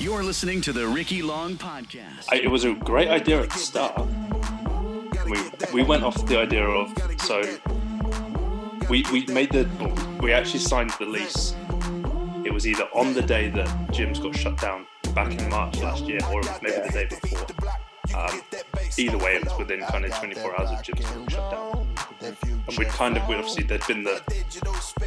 [0.00, 2.24] You're listening to the Ricky Long Podcast.
[2.30, 4.08] I, it was a great idea at the start.
[5.26, 5.38] We
[5.74, 7.42] we went off the idea of so
[8.88, 9.68] we we made the
[10.22, 11.54] we actually signed the lease.
[12.46, 16.04] It was either on the day that gyms got shut down back in March last
[16.04, 17.46] year, or maybe the day before.
[18.16, 18.40] Um,
[18.96, 21.86] either way, it was within kind of 24 hours of gyms being shut down.
[22.22, 24.20] And we'd kind of, we obviously, there'd been the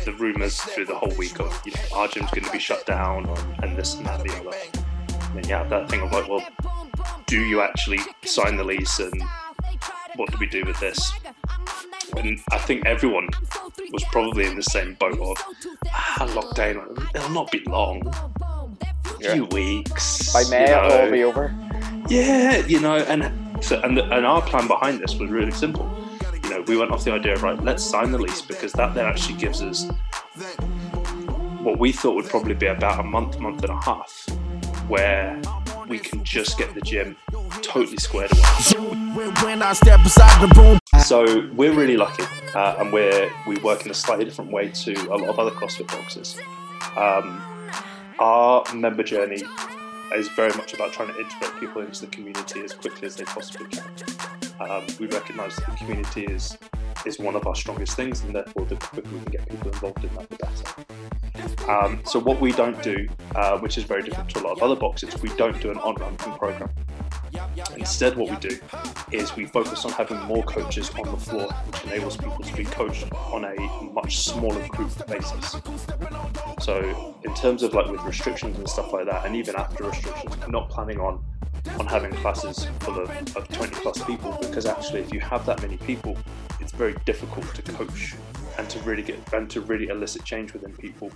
[0.06, 2.86] the rumours through the whole week of, you know, our gym's going to be shut
[2.86, 3.28] down
[3.62, 4.83] and this and that and the other.
[5.34, 6.46] Then you have that thing of like, well,
[7.26, 9.14] do you actually sign the lease and
[10.16, 11.12] what do we do with this?
[12.18, 13.30] And I think everyone
[13.92, 15.38] was probably in the same boat of
[15.88, 17.16] ah, lockdown.
[17.16, 18.04] It'll not be long,
[19.22, 20.32] a few weeks.
[20.34, 20.86] By May, you know.
[20.86, 21.56] it'll all be over.
[22.10, 25.90] Yeah, you know, and so and, the, and our plan behind this was really simple.
[26.44, 28.94] You know, we went off the idea of right, let's sign the lease because that
[28.94, 29.88] then actually gives us
[31.62, 34.28] what we thought would probably be about a month, month and a half,
[34.88, 35.42] where
[35.88, 37.16] we can just get the gym
[37.62, 38.42] totally squared away.
[41.04, 42.24] So we're really lucky,
[42.56, 45.52] uh, and we're we work in a slightly different way to a lot of other
[45.52, 46.40] CrossFit boxes.
[46.96, 47.42] Um,
[48.20, 49.42] our member journey
[50.16, 53.24] is very much about trying to integrate people into the community as quickly as they
[53.24, 53.90] possibly can.
[54.60, 56.58] Um, we recognise that the community is
[57.06, 60.04] is one of our strongest things, and therefore the quicker we can get people involved
[60.04, 61.23] in that, the better.
[61.68, 64.64] Um, so what we don't do, uh, which is very different to a lot of
[64.64, 66.70] other boxes, we don't do an on-ramping program.
[67.78, 68.60] Instead, what we do
[69.12, 72.64] is we focus on having more coaches on the floor, which enables people to be
[72.64, 73.56] coached on a
[73.92, 75.56] much smaller group basis.
[76.62, 80.36] So, in terms of like with restrictions and stuff like that, and even after restrictions,
[80.48, 81.24] not planning on
[81.80, 85.62] on having classes full of, of 20 plus people because actually, if you have that
[85.62, 86.18] many people,
[86.60, 88.16] it's very difficult to coach
[88.58, 91.12] and to really get and to really elicit change within people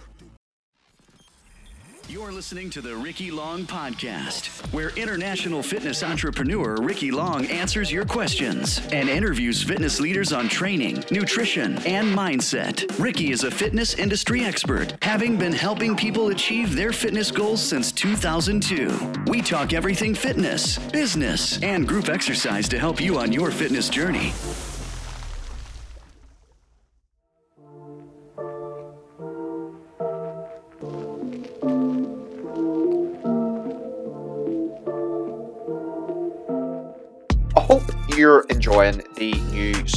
[2.09, 8.05] You're listening to the Ricky Long Podcast, where international fitness entrepreneur Ricky Long answers your
[8.05, 12.97] questions and interviews fitness leaders on training, nutrition, and mindset.
[12.97, 17.91] Ricky is a fitness industry expert, having been helping people achieve their fitness goals since
[17.91, 19.25] 2002.
[19.27, 24.31] We talk everything fitness, business, and group exercise to help you on your fitness journey.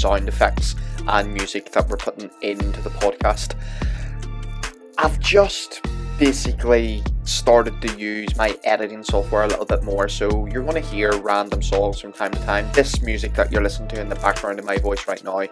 [0.01, 0.75] Sound effects
[1.07, 3.55] and music that we're putting into the podcast.
[4.99, 5.83] I've just
[6.19, 10.89] basically started to use my editing software a little bit more, so you're going to
[10.89, 12.69] hear random songs from time to time.
[12.73, 15.47] This music that you're listening to in the background of my voice right now,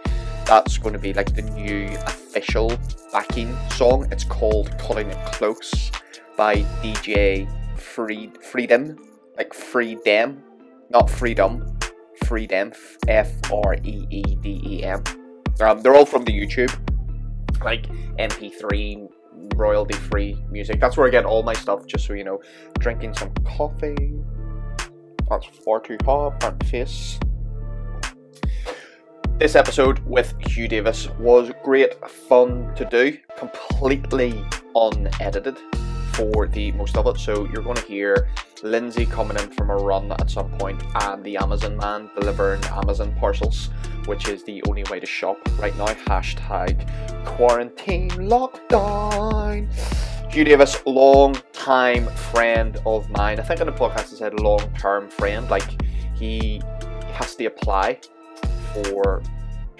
[0.44, 2.78] that's going to be like the new official
[3.12, 4.08] backing song.
[4.10, 5.90] It's called Cutting It Close
[6.36, 7.48] by DJ
[7.78, 8.98] Free Freedom,
[9.36, 10.42] like Freedom,
[10.90, 11.77] not Freedom,
[12.28, 12.74] Freedom,
[13.08, 15.02] F R E E D E M.
[15.60, 16.70] Um, they're all from the YouTube,
[17.64, 17.86] like
[18.18, 19.08] MP3
[19.56, 20.78] royalty free music.
[20.78, 22.42] That's where I get all my stuff, just so you know.
[22.78, 23.96] Drinking some coffee.
[25.30, 26.42] That's far too hot.
[26.42, 27.18] My face.
[29.38, 34.44] This episode with Huw Davis was great fun to do, completely
[34.74, 35.56] unedited
[36.18, 37.18] for the most of it.
[37.20, 38.28] So you're going to hear
[38.64, 43.14] Lindsay coming in from a run at some point, and the Amazon man delivering Amazon
[43.20, 43.70] parcels,
[44.06, 45.86] which is the only way to shop right now.
[45.86, 46.74] Hashtag
[47.24, 49.72] quarantine lockdown.
[50.32, 53.38] Huw Davis, long time friend of mine.
[53.38, 55.48] I think on the podcast I said long term friend.
[55.48, 55.80] Like
[56.16, 56.60] he
[57.12, 58.00] has to apply
[58.74, 59.22] for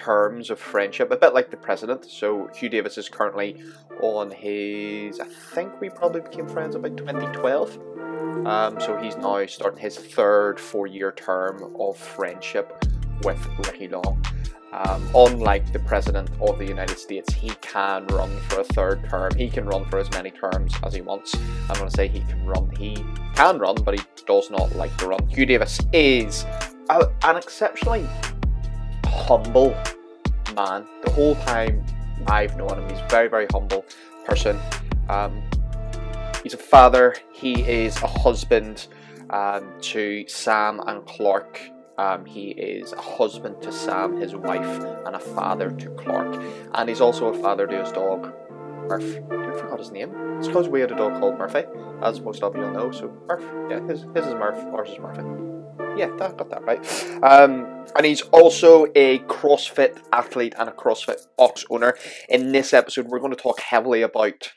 [0.09, 2.03] terms of friendship, a bit like the president.
[2.07, 3.63] So Huw Davis is currently
[4.01, 5.21] on his.
[5.21, 8.47] I think we probably became friends about 2012.
[8.47, 12.83] Um, so he's now starting his third four-year term of friendship
[13.23, 14.25] with Ricky Long.
[14.73, 19.35] Um, unlike the president of the United States, he can run for a third term.
[19.35, 21.35] He can run for as many terms as he wants.
[21.69, 22.71] I'm going to say he can run.
[22.79, 22.97] He
[23.35, 25.21] can run, but he does not like to run.
[25.29, 26.47] Huw Davis is
[26.89, 28.07] a, an exceptionally
[29.05, 29.77] humble
[30.59, 30.87] man.
[31.05, 31.85] The whole time
[32.27, 33.85] I've known him, he's a very, very humble
[34.25, 34.59] person.
[35.09, 35.43] Um,
[36.43, 37.15] he's a father.
[37.33, 38.89] He is a husband
[39.31, 41.61] um, to Sam and Clark.
[41.97, 46.41] Um, he is a husband to Sam, his wife, and a father to Clark.
[46.75, 48.33] And he's also a father to his dog,
[48.89, 49.17] Murph.
[49.31, 50.15] I forgot his name.
[50.39, 51.65] It's because we had a dog called Murphy,
[52.03, 52.93] as most of you will know.
[52.93, 55.58] So Murph, yeah, his, his is Murph, ours is Murphy.
[55.99, 56.79] Yeah, that got that right.
[57.25, 61.97] Um, and he's also a CrossFit athlete and a CrossFit box owner.
[62.29, 64.53] In this episode, we're going to talk heavily about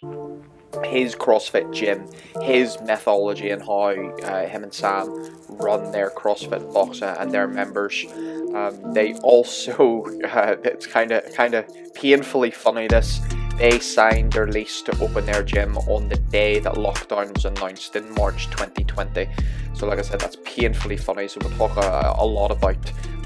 [0.85, 2.07] his CrossFit gym,
[2.41, 3.89] his methodology, and how
[4.23, 5.07] uh, him and Sam
[5.49, 8.05] run their CrossFit box uh, and their members.
[8.53, 11.65] Um, they also, uh, it's kind of kind of
[11.95, 12.87] painfully funny.
[12.87, 13.19] This
[13.57, 17.95] they signed their lease to open their gym on the day that lockdown was announced
[17.95, 19.27] in March 2020.
[19.73, 21.27] So, like I said, that's painfully funny.
[21.27, 22.77] So we'll talk a, a lot about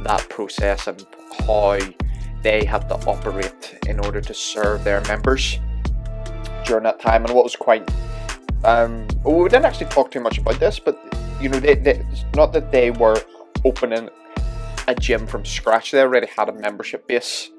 [0.04, 1.06] that process and
[1.48, 1.80] how
[2.44, 5.60] they had to operate in order to serve their members
[6.66, 7.26] during that time.
[7.26, 7.90] And what was quite,
[8.64, 11.02] um, we didn't actually talk too much about this, but
[11.42, 12.06] you know, they, they,
[12.36, 13.22] not that they were
[13.64, 14.10] opening
[14.88, 15.92] a gym from scratch.
[15.92, 17.50] They already had a membership base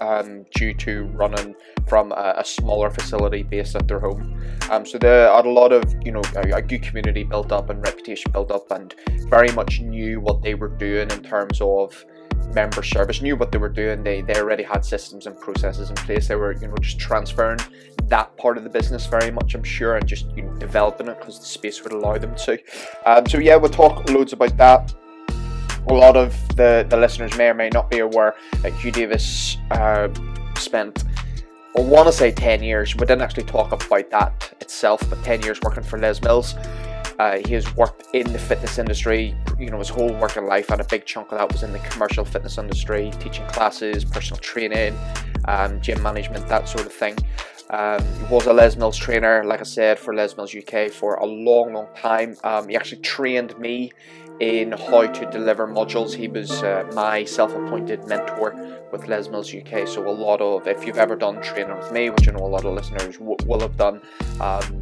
[0.00, 1.54] um, due to running
[1.86, 4.40] from a, a, smaller facility based at their home.
[4.70, 7.70] Um, so there had a lot of, you know, a, a, good community built up
[7.70, 8.94] and reputation built up, and
[9.28, 12.04] very much knew what they were doing in terms of
[12.54, 13.20] member service.
[13.22, 14.02] Knew what they were doing.
[14.02, 16.28] They they already had systems and processes in place.
[16.28, 17.58] They were, you know, just transferring
[18.04, 21.18] that part of the business very much, I'm sure, and just you know, developing it
[21.18, 22.58] because the space would allow them to.
[23.04, 24.94] Um, so yeah, we'll talk loads about that
[25.90, 29.56] a lot of the, the listeners may or may not be aware that Huw Davis
[29.70, 30.08] uh,
[30.56, 31.04] spent,
[31.76, 32.94] I want to say 10 years.
[32.94, 36.54] We didn't actually talk about that itself, but 10 years working for Les Mills.
[37.18, 40.80] Uh, he has worked in the fitness industry, you know, his whole working life, and
[40.80, 44.96] a big chunk of that was in the commercial fitness industry, teaching classes, personal training,
[45.46, 47.16] um, gym management, that sort of thing.
[47.70, 51.16] Um, he was a Les Mills trainer, like I said, for Les Mills UK for
[51.16, 52.36] a long, long time.
[52.44, 53.92] Um, he actually trained me
[54.40, 56.14] in how to deliver modules.
[56.14, 58.54] He was uh, my self appointed mentor
[58.92, 59.86] with Les Mills UK.
[59.86, 62.46] So, a lot of, if you've ever done training with me, which I know a
[62.46, 64.00] lot of listeners w- will have done,
[64.40, 64.78] um,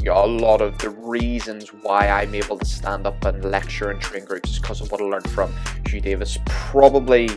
[0.00, 3.90] you know, a lot of the reasons why I'm able to stand up and lecture
[3.90, 5.52] and train groups is because of what I learned from
[5.84, 6.38] Huw Davis.
[6.46, 7.28] Probably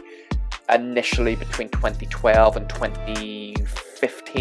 [0.69, 3.86] initially between 2012 and 2015,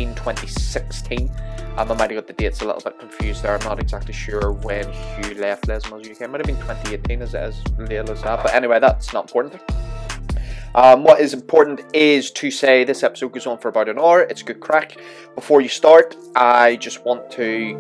[0.05, 1.31] 2016.
[1.77, 3.55] Um, I might have got the dates a little bit confused there.
[3.55, 6.23] I'm not exactly sure when Huw left Les Mills UK.
[6.23, 8.43] It might have been 2018 as, as as that.
[8.43, 9.61] But anyway, that's not important.
[10.75, 14.23] Um, what is important is to say this episode goes on for about an hour.
[14.23, 14.97] It's a good crack.
[15.35, 17.77] Before you start, I just want to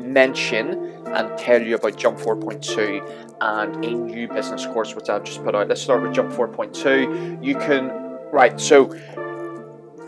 [0.00, 5.42] mention and tell you about Jump 4.2 and a new business course which I've just
[5.44, 5.68] put out.
[5.68, 7.44] Let's start with Jump 4.2.
[7.44, 7.88] You can,
[8.32, 8.94] right, so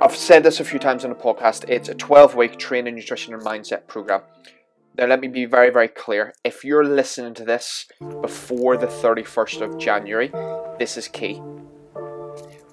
[0.03, 1.65] I've said this a few times on the podcast.
[1.69, 4.23] It's a 12 week training, nutrition, and mindset program.
[4.99, 6.35] Now, let me be very, very clear.
[6.43, 7.87] If you're listening to this
[8.21, 10.33] before the 31st of January,
[10.77, 11.41] this is key.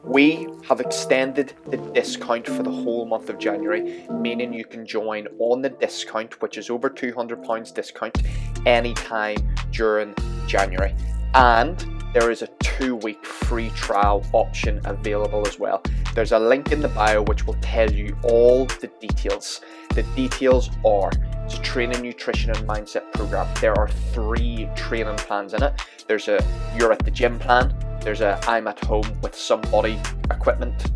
[0.03, 5.27] We have extended the discount for the whole month of January, meaning you can join
[5.37, 8.23] on the discount, which is over £200 discount,
[8.65, 9.37] anytime
[9.69, 10.15] during
[10.47, 10.95] January.
[11.35, 15.81] And there is a two week free trial option available as well.
[16.15, 19.61] There's a link in the bio which will tell you all the details.
[19.89, 21.11] The details are
[21.45, 23.47] it's a training, nutrition, and mindset program.
[23.59, 25.81] There are three training plans in it.
[26.07, 26.43] There's a
[26.77, 29.99] you're at the gym plan, there's a I'm at home with some body
[30.31, 30.91] equipment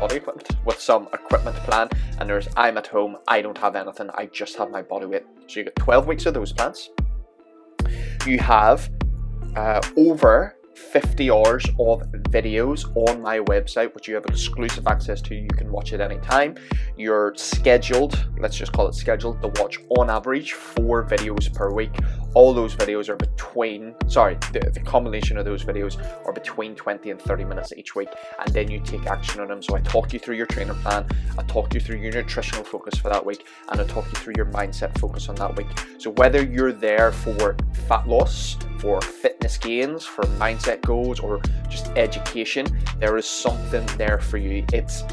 [0.00, 1.88] body equipment with some equipment plan
[2.18, 5.22] and there's I'm at home I don't have anything I just have my body weight
[5.46, 6.90] so you get 12 weeks of those plans
[8.26, 8.90] you have
[9.56, 15.34] uh, over 50 hours of videos on my website, which you have exclusive access to.
[15.34, 16.56] You can watch at any time.
[16.96, 21.94] You're scheduled, let's just call it scheduled, to watch on average four videos per week.
[22.34, 27.10] All those videos are between, sorry, the, the combination of those videos are between 20
[27.10, 29.62] and 30 minutes each week, and then you take action on them.
[29.62, 31.06] So I talk you through your training plan,
[31.38, 34.34] I talk you through your nutritional focus for that week, and I talk you through
[34.36, 35.68] your mindset focus on that week.
[35.98, 37.56] So whether you're there for
[37.88, 42.66] fat loss, for fitness gains, for mindset goals, or just education,
[42.98, 44.64] there is something there for you.
[44.72, 45.04] It's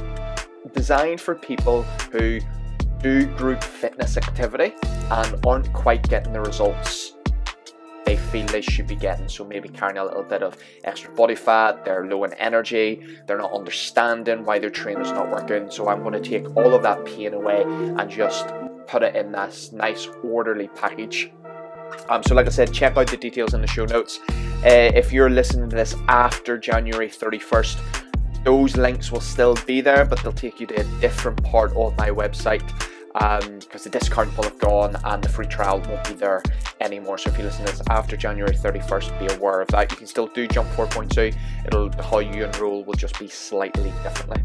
[0.73, 2.39] designed for people who
[2.99, 4.73] do group fitness activity
[5.11, 7.13] and aren't quite getting the results
[8.05, 9.29] they feel they should be getting.
[9.29, 13.37] So maybe carrying a little bit of extra body fat, they're low in energy, they're
[13.37, 15.69] not understanding why their trainer's not working.
[15.69, 18.47] So I'm going to take all of that pain away and just
[18.87, 21.31] put it in this nice orderly package
[22.09, 24.19] um, so, like I said, check out the details in the show notes.
[24.29, 27.79] Uh, if you're listening to this after January 31st,
[28.43, 31.95] those links will still be there, but they'll take you to a different part of
[31.97, 32.63] my website
[33.13, 36.43] because um, the discount will have gone and the free trial won't be there
[36.81, 37.17] anymore.
[37.17, 39.91] So if you listen to this after January 31st, be aware of that.
[39.91, 41.35] You can still do Jump 4.2.
[41.65, 44.41] It'll how you enroll will just be slightly differently.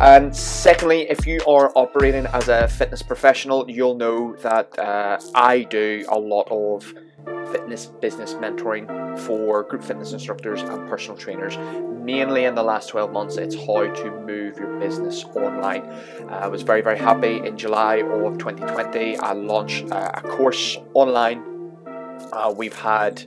[0.00, 5.62] And secondly, if you are operating as a fitness professional, you'll know that uh, I
[5.62, 6.92] do a lot of
[7.52, 11.56] fitness business mentoring for group fitness instructors and personal trainers
[12.02, 15.82] mainly in the last 12 months, it's how to move your business online.
[15.82, 19.18] Uh, I was very, very happy in July of 2020.
[19.18, 21.42] I launched uh, a course online.
[22.32, 23.24] Uh, we've had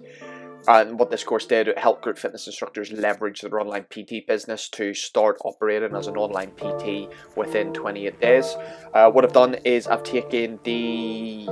[0.65, 4.70] and what this course did, it helped group fitness instructors leverage their online PT business
[4.70, 8.56] to start operating as an online PT within 28 days.
[8.94, 11.46] Uh, what I've done is I've taken the,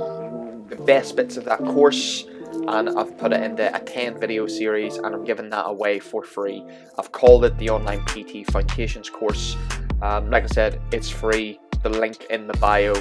[0.70, 2.24] the best bits of that course
[2.68, 6.22] and I've put it into a 10 video series and I'm giving that away for
[6.22, 6.64] free.
[6.98, 9.56] I've called it the Online PT Foundations course.
[10.00, 11.60] Um, like I said, it's free.
[11.82, 12.94] The link in the bio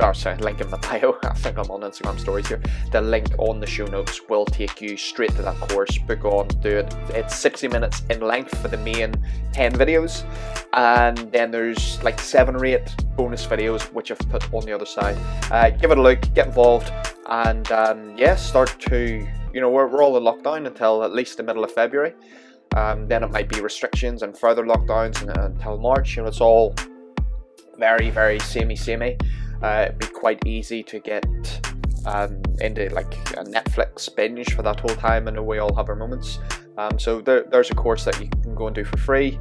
[0.00, 1.18] or sorry, link in the bio.
[1.22, 2.60] I think I'm on Instagram stories here.
[2.92, 5.98] The link on the show notes will take you straight to that course.
[5.98, 6.94] Book on, do it.
[7.10, 9.14] It's 60 minutes in length for the main
[9.52, 10.24] 10 videos,
[10.72, 14.86] and then there's like seven or eight bonus videos which I've put on the other
[14.86, 15.16] side.
[15.50, 16.92] Uh, give it a look, get involved,
[17.28, 21.36] and um, yeah, start to you know we're, we're all in lockdown until at least
[21.36, 22.14] the middle of February.
[22.76, 26.16] Um, then it might be restrictions and further lockdowns until March.
[26.16, 26.74] You know, it's all
[27.78, 29.16] very, very samey, samey
[29.62, 31.24] uh, it'd be quite easy to get
[32.06, 35.28] um, into like a Netflix binge for that whole time.
[35.28, 36.38] I know we all have our moments.
[36.78, 39.38] Um, so there, there's a course that you can go and do for free.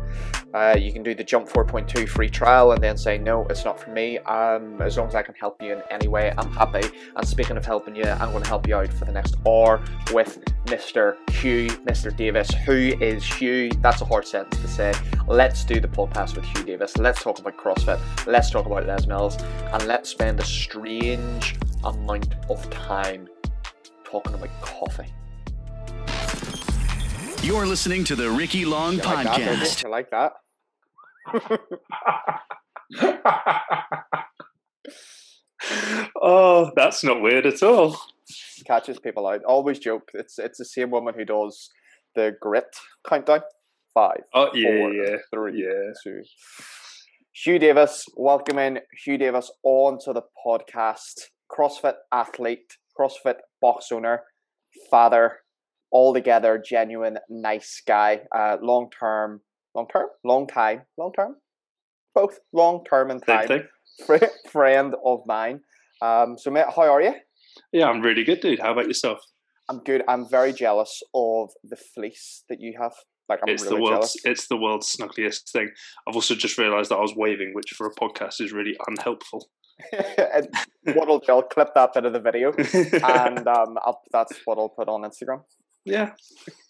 [0.56, 3.80] Uh, you can do the Jump 4.2 free trial and then say, no, it's not
[3.80, 4.18] for me.
[4.20, 6.90] Um, as long as I can help you in any way, I'm happy.
[7.16, 9.84] And speaking of helping you, I'm going to help you out for the next hour
[10.12, 11.16] with Mr.
[11.28, 12.16] Huw, Mr.
[12.16, 12.50] Davis.
[12.66, 13.80] Who is Huw?
[13.84, 14.94] That's a hard sentence to say.
[15.28, 16.98] Let's do the podcast with Huw Davis.
[16.98, 18.00] Let's talk about CrossFit.
[18.26, 19.38] Let's talk about Les Mills.
[19.72, 23.28] And let's spend a strange amount of time
[24.04, 25.14] talking about coffee.
[27.48, 29.26] You're listening to the Ricky Long You like?
[29.26, 29.86] Podcast.
[29.86, 30.34] I like that?
[36.22, 37.98] oh, that's not weird at all.
[38.66, 39.46] Catches people out.
[39.46, 40.10] Always joke.
[40.14, 41.70] It's it's the same woman who does
[42.16, 42.76] the grit
[43.08, 43.44] countdown.
[43.94, 44.24] Five.
[44.34, 45.94] Oh yeah, four, yeah, three, yeah.
[46.04, 46.24] two.
[47.46, 51.22] Huw Davis, welcome in Huw Davis onto the podcast.
[51.50, 54.24] CrossFit athlete, CrossFit box owner,
[54.92, 55.38] father,
[55.92, 58.22] altogether genuine nice guy.
[58.36, 59.42] Uh, long term,
[59.76, 61.36] long term, long time, long term,
[62.14, 63.68] both long term and time.
[64.52, 65.62] friend of mine.
[66.02, 67.16] Um, so mate, how are you?
[67.72, 68.60] Yeah, I'm really good, dude.
[68.60, 69.20] How about yourself?
[69.70, 70.04] I'm good.
[70.08, 72.94] I'm very jealous of the fleece that you have.
[73.28, 74.40] Like I'm it's really the world's jealous.
[74.40, 75.70] it's the world's snuggliest thing.
[76.08, 79.50] I've also just realised that I was waving, which for a podcast is really unhelpful.
[79.92, 80.48] and
[80.96, 82.52] what I'll do, I'll clip that bit of the video,
[83.04, 83.78] and um,
[84.12, 85.42] that's what I'll put on Instagram.
[85.88, 86.12] Yeah,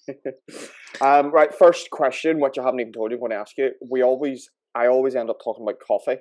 [1.01, 3.71] Um, right, first question, which I haven't even told you, I'm going to ask you.
[3.91, 6.19] We always, I always end up talking about coffee.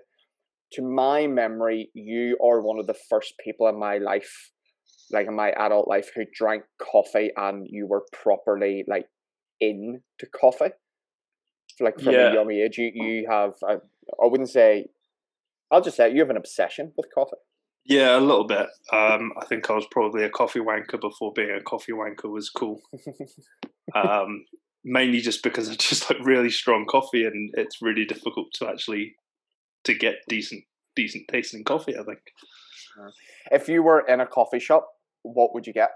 [0.72, 4.50] To my memory, you are one of the first people in my life,
[5.12, 9.06] like in my adult life, who drank coffee, and you were properly like
[9.60, 10.72] in to coffee.
[11.80, 12.30] Like from Yeah.
[12.30, 13.54] a young age, you you have.
[13.66, 13.74] I
[14.22, 14.86] I wouldn't say.
[15.70, 17.36] I'll just say you have an obsession with coffee.
[17.86, 18.66] Yeah, a little bit.
[18.92, 22.50] Um, I think I was probably a coffee wanker before being a coffee wanker was
[22.50, 22.80] cool.
[23.94, 24.44] um,
[24.84, 29.14] mainly just because I just like really strong coffee, and it's really difficult to actually
[29.84, 30.64] to get decent
[30.94, 31.94] decent tasting coffee.
[31.96, 32.18] I think
[33.50, 34.86] If you were in a coffee shop,
[35.22, 35.90] what would you get?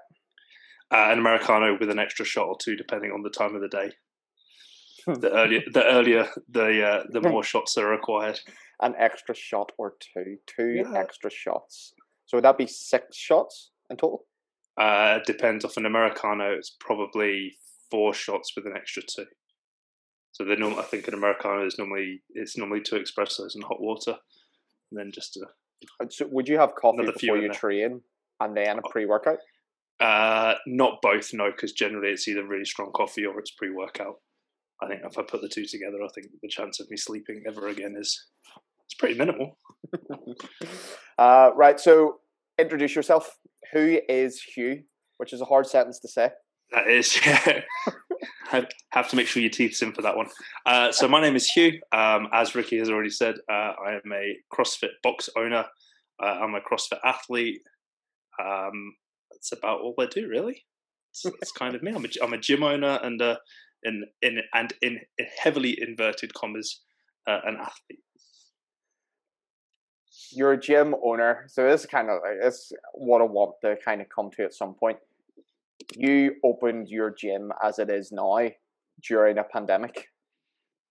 [0.92, 3.68] uh, an americano with an extra shot or two, depending on the time of the
[3.68, 3.90] day.
[5.06, 8.38] The earlier, the earlier, the uh, the more shots are required.
[8.82, 10.98] An extra shot or two, two Yeah.
[10.98, 11.94] extra shots.
[12.26, 14.26] So would that be six shots in total?
[14.78, 15.64] Uh, depends.
[15.64, 17.56] Off an americano, it's probably
[17.90, 19.26] four shots with an extra two.
[20.32, 23.80] So the norm, I think an americano is normally it's normally two espressos and hot
[23.80, 24.16] water,
[24.90, 25.46] and then just a
[25.98, 28.02] Uh, So would you have coffee before you train
[28.40, 29.38] and then a pre-workout?
[29.98, 34.20] Uh, not both, no, because generally it's either really strong coffee or it's pre-workout.
[34.82, 37.42] I think if I put the two together, I think the chance of me sleeping
[37.46, 38.26] ever again is
[38.86, 39.58] it's pretty minimal.
[41.18, 41.78] Uh, right.
[41.78, 42.14] So
[42.58, 43.36] introduce yourself.
[43.74, 44.82] Who is Huw?
[45.18, 46.30] Which is a hard sentence to say.
[46.72, 47.60] That is, yeah.
[48.50, 50.28] I have to make sure your teeth's in for that one.
[50.64, 51.72] Uh, so my name is Huw.
[51.92, 55.66] Um, as Ricky has already said, uh, I am a CrossFit box owner.
[56.22, 57.60] Uh, I'm a CrossFit athlete.
[58.42, 58.94] Um,
[59.30, 60.64] that's about all I do, really.
[61.12, 61.92] It's, it's kind of me.
[61.92, 63.36] I'm a, I'm a gym owner and uh,
[63.82, 65.00] in in and in,
[65.38, 66.80] heavily inverted commas,
[67.26, 68.00] uh, an athlete.
[70.32, 73.76] You're a gym owner, so this is kind of like this what I want to
[73.84, 74.98] kind of come to at some point.
[75.96, 78.50] You opened your gym as it is now
[79.02, 80.06] during a pandemic.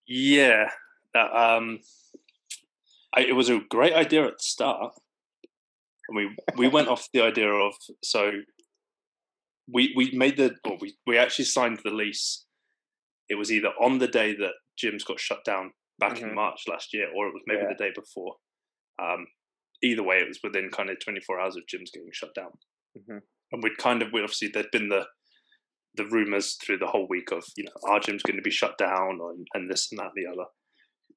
[0.08, 0.70] Yeah,
[1.14, 1.80] that, um,
[3.16, 4.94] I, it was a great idea at the start.
[6.08, 8.32] And we we went off the idea of so
[9.72, 12.46] we we made the well, we we actually signed the lease
[13.30, 16.30] it was either on the day that gyms got shut down back Mhm.
[16.30, 17.70] in March last year, or it was maybe Yeah.
[17.70, 18.38] the day before.
[18.98, 19.28] Um,
[19.82, 22.58] either way, it was within kind of 24 hours of gyms getting shut down.
[22.98, 23.22] Mhm.
[23.52, 25.08] And we'd kind of, we obviously, there'd been the
[25.96, 28.78] the rumors through the whole week of, you know, our gym's going to be shut
[28.78, 30.46] down and, and this and that and the other.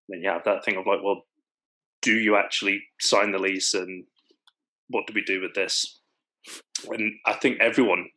[0.09, 1.29] Then you have that thing of like, well,
[2.01, 4.07] do you actually sign the lease and
[4.89, 6.01] what do we do with this?
[6.89, 8.11] And I think everyone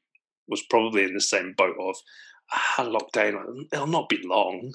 [0.48, 1.98] was probably in the same boat of,
[2.52, 4.74] ah, lockdown, it'll not be long,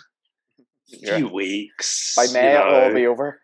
[0.58, 1.16] a Yeah.
[1.18, 2.14] few weeks.
[2.16, 3.40] By you May it'll all be over.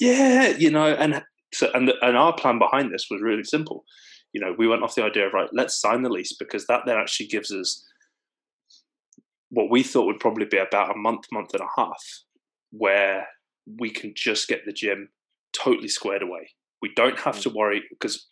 [0.00, 3.84] Yeah, you know, and so and the, and our plan behind this was really simple.
[4.32, 6.82] You know, we went off the idea of right, let's sign the lease because that
[6.86, 7.84] then actually gives us
[9.50, 12.02] what we thought would probably be about a month, month and a half,
[12.70, 13.26] where
[13.80, 15.08] we can just get the gym
[15.54, 16.50] totally squared away.
[16.82, 18.26] We don't have to worry because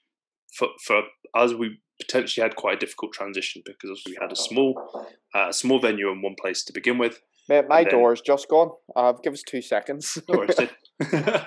[0.57, 1.03] for for
[1.35, 5.79] us, we potentially had quite a difficult transition because we had a small, uh, small
[5.81, 7.21] venue in one place to begin with.
[7.49, 8.71] Mate, my And then- door's just gone.
[8.95, 10.19] Uh, give us two seconds.
[10.29, 10.71] No worries, dude.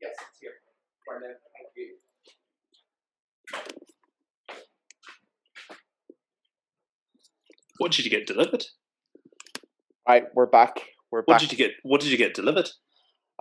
[0.00, 0.50] Yes, it's here.
[1.06, 1.38] Brilliant.
[1.56, 1.96] Thank you.
[7.78, 8.64] what did you get delivered?
[10.08, 10.80] Right, we're back.
[11.10, 11.40] We're What back.
[11.40, 11.72] did you get?
[11.82, 12.68] What did you get delivered?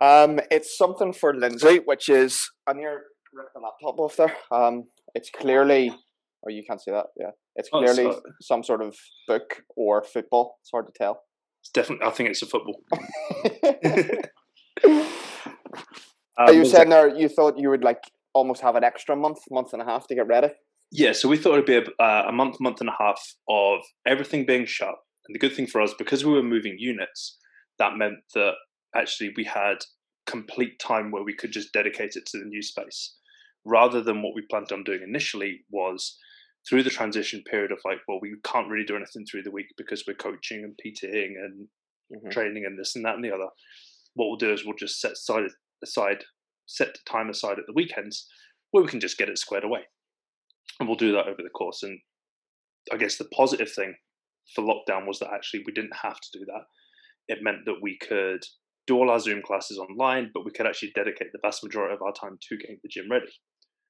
[0.02, 3.02] Um, it's something for Lindsay, which is on your
[3.34, 4.36] rip the laptop off there.
[4.52, 4.86] Um,
[5.16, 5.92] it's clearly,
[6.42, 7.08] or you can't see that.
[7.18, 8.96] Yeah, it's Oh, clearly uh, some sort of
[9.28, 10.58] book or football.
[10.62, 11.22] It's hard to tell.
[11.62, 12.06] It's definitely.
[12.08, 12.82] I think it's a football.
[16.38, 18.02] Are you Um, saying there you thought you would like
[18.34, 20.50] almost have an extra month, month and a half to get ready?
[20.92, 23.20] Yeah, so we thought it'd be a, uh, a month, month and a half
[23.50, 24.96] of everything being shut.
[25.28, 27.38] And the good thing for us, because we were moving units,
[27.80, 28.54] that meant that
[28.96, 29.78] actually we had
[30.26, 33.16] complete time where we could just dedicate it to the new space,
[33.66, 36.18] rather than what we planned on doing initially was
[36.68, 39.68] through the transition period of like, well, we can't really do anything through the week
[39.78, 41.68] because we're coaching and PTing and
[42.12, 42.32] Mhm.
[42.32, 43.50] training and this and that and the other.
[44.14, 45.50] What we'll do is we'll just set aside
[45.82, 46.24] aside
[46.66, 48.30] set time aside at the weekends
[48.72, 49.86] where we can just get it squared away,
[50.80, 51.84] and we'll do that over the course.
[51.84, 52.00] And
[52.92, 53.98] I guess the positive thing
[54.56, 56.66] for lockdown was that actually we didn't have to do that.
[57.28, 58.46] It meant that we could
[58.88, 62.02] do all our Zoom classes online, but we could actually dedicate the vast majority of
[62.02, 63.32] our time to getting the gym ready.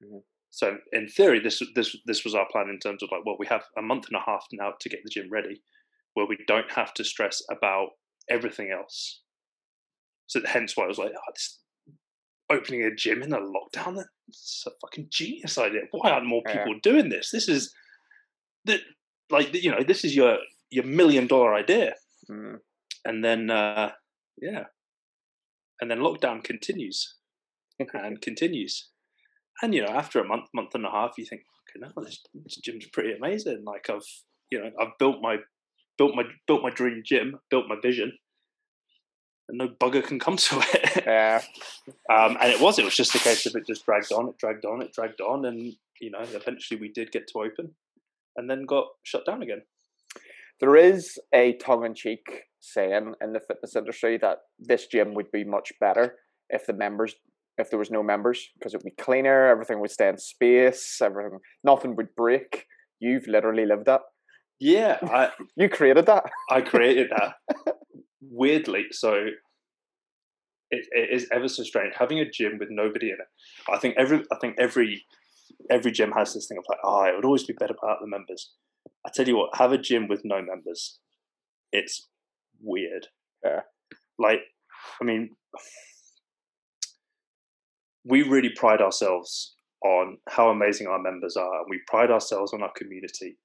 [0.04, 0.24] Mhm.
[0.50, 3.48] So in theory, this this this was our plan in terms of like, well, we
[3.48, 5.64] have a month and a half now to get the gym ready,
[6.14, 7.90] where we don't have to stress about
[8.30, 9.22] everything else.
[10.28, 11.60] So hence why I was like, oh, this,
[12.52, 13.96] opening a gym in a lockdown,
[14.28, 15.82] that's a fucking genius idea.
[15.92, 16.58] Why aren't more Yeah.
[16.64, 17.32] people doing this?
[17.32, 17.74] This is
[18.66, 18.82] that
[19.32, 20.38] like you know, this is your
[20.70, 21.96] your million dollar idea.
[22.30, 22.60] Mm.
[23.06, 23.92] And then uh
[24.42, 24.66] yeah.
[25.84, 27.16] And then lockdown continues
[27.78, 28.88] and continues.
[29.62, 31.42] And you know, after a month, month and a half, you think,
[31.76, 33.66] okay, no, this, this gym's pretty amazing.
[33.66, 34.08] Like I've,
[34.50, 35.40] you know, I've built my,
[35.98, 38.14] built my, built my dream gym, built my vision,
[39.50, 41.04] and no bugger can come to it.
[41.06, 41.42] Yeah,
[42.10, 44.38] um, and it was, it was just a case of it just dragged on, it
[44.38, 47.76] dragged on, it dragged on, and you know, eventually we did get to open,
[48.38, 49.64] and then got shut down again.
[50.62, 52.24] there is a tongue-in-cheek
[52.64, 56.16] saying in the fitness industry that this gym would be much better
[56.50, 57.14] if the members,
[57.58, 61.00] if there was no members, because it would be cleaner, everything would stay in space,
[61.02, 62.66] everything, nothing would break.
[63.00, 64.02] You've literally lived that.
[64.62, 66.24] Yeah, I, You created that.
[66.50, 67.36] I created that
[68.22, 68.86] weirdly.
[68.92, 69.14] So
[70.72, 73.72] it, it is ever so strange having a gym with nobody in it.
[73.72, 75.04] I think every I think every
[75.70, 78.08] every gym has this thing of like, oh, it would always be better without the
[78.08, 78.54] members.
[79.06, 81.00] I tell you what, have a gym with no members.
[81.74, 82.08] It's
[82.64, 83.08] weird.
[83.44, 83.62] Yeah.
[84.18, 84.40] Like,
[85.02, 85.36] I mean,
[88.06, 92.62] we really pride ourselves on how amazing our members are, and we pride ourselves on
[92.64, 93.38] our community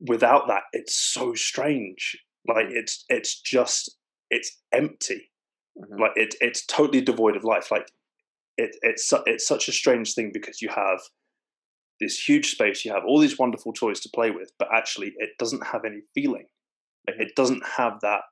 [0.00, 2.16] without that it's so strange
[2.48, 3.96] like it's it's just
[4.30, 5.30] it's empty
[5.78, 6.00] Mhm.
[6.00, 7.86] like it, it's totally devoid of life like
[8.56, 11.00] it, it's it's such a strange thing because you have
[12.00, 15.30] this huge space you have all these wonderful toys to play with but actually it
[15.38, 16.46] doesn't have any feeling
[17.06, 18.22] like, it doesn't have that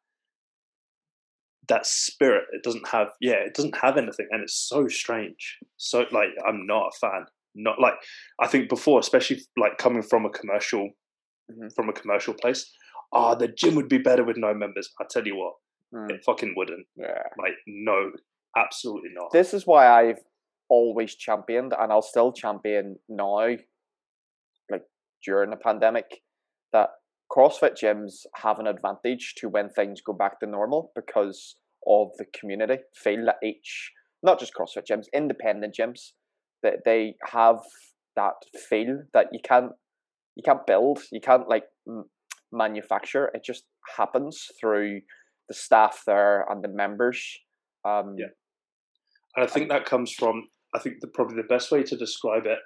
[1.69, 2.45] that spirit.
[2.53, 5.59] It doesn't have yeah it doesn't have anything and it's so strange.
[5.77, 7.27] So like i'm not a fan.
[7.55, 7.95] Not like
[8.41, 10.91] i think before especially like coming from a commercial
[11.51, 11.75] Mhm.
[11.75, 12.71] from a commercial place
[13.13, 14.91] ah the gym would be better with no members.
[15.01, 15.55] I tell you what
[15.95, 16.11] Mm.
[16.11, 16.87] it fucking wouldn't.
[16.97, 17.23] Yeah.
[17.39, 18.13] like no
[18.57, 19.31] absolutely not.
[19.33, 20.21] This is why I've
[20.69, 23.57] always championed, and I'll still champion now,
[24.71, 24.85] like
[25.25, 26.23] during the pandemic,
[26.73, 26.91] that
[27.31, 32.25] CrossFit gyms have an advantage to when things go back to normal because of the
[32.39, 36.13] community feel that each, not just CrossFit gyms, independent gyms,
[36.63, 37.61] that they have
[38.17, 38.35] that
[38.69, 39.73] feel that you can't
[40.35, 41.65] you can't build, you can't like
[42.53, 43.31] manufacture.
[43.35, 43.65] It just
[43.97, 45.01] happens through
[45.49, 47.39] the staff there and the members.
[47.85, 48.27] Um, Yeah.
[49.37, 52.47] And I think that comes from, I think the, probably the best way to describe
[52.47, 52.59] it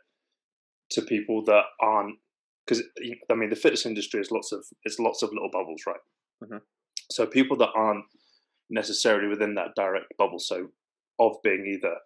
[0.92, 2.16] to people that aren't,
[2.64, 2.82] because
[3.30, 6.00] I mean, the fitness industry is lots of, it's lots of little bubbles, right?
[6.44, 6.60] Mhm.
[7.10, 8.04] So people that aren't
[8.70, 10.68] necessarily within that direct bubble, so
[11.18, 11.96] of being either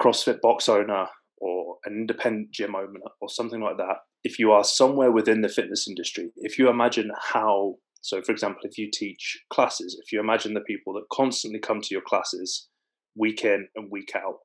[0.00, 1.06] CrossFit box owner
[1.38, 5.48] or an independent gym owner or something like that, if you are somewhere within the
[5.48, 10.18] fitness industry, if you imagine how, so for example, if you teach classes, if you
[10.20, 12.68] imagine the people that constantly come to your classes
[13.16, 14.38] week in and week out,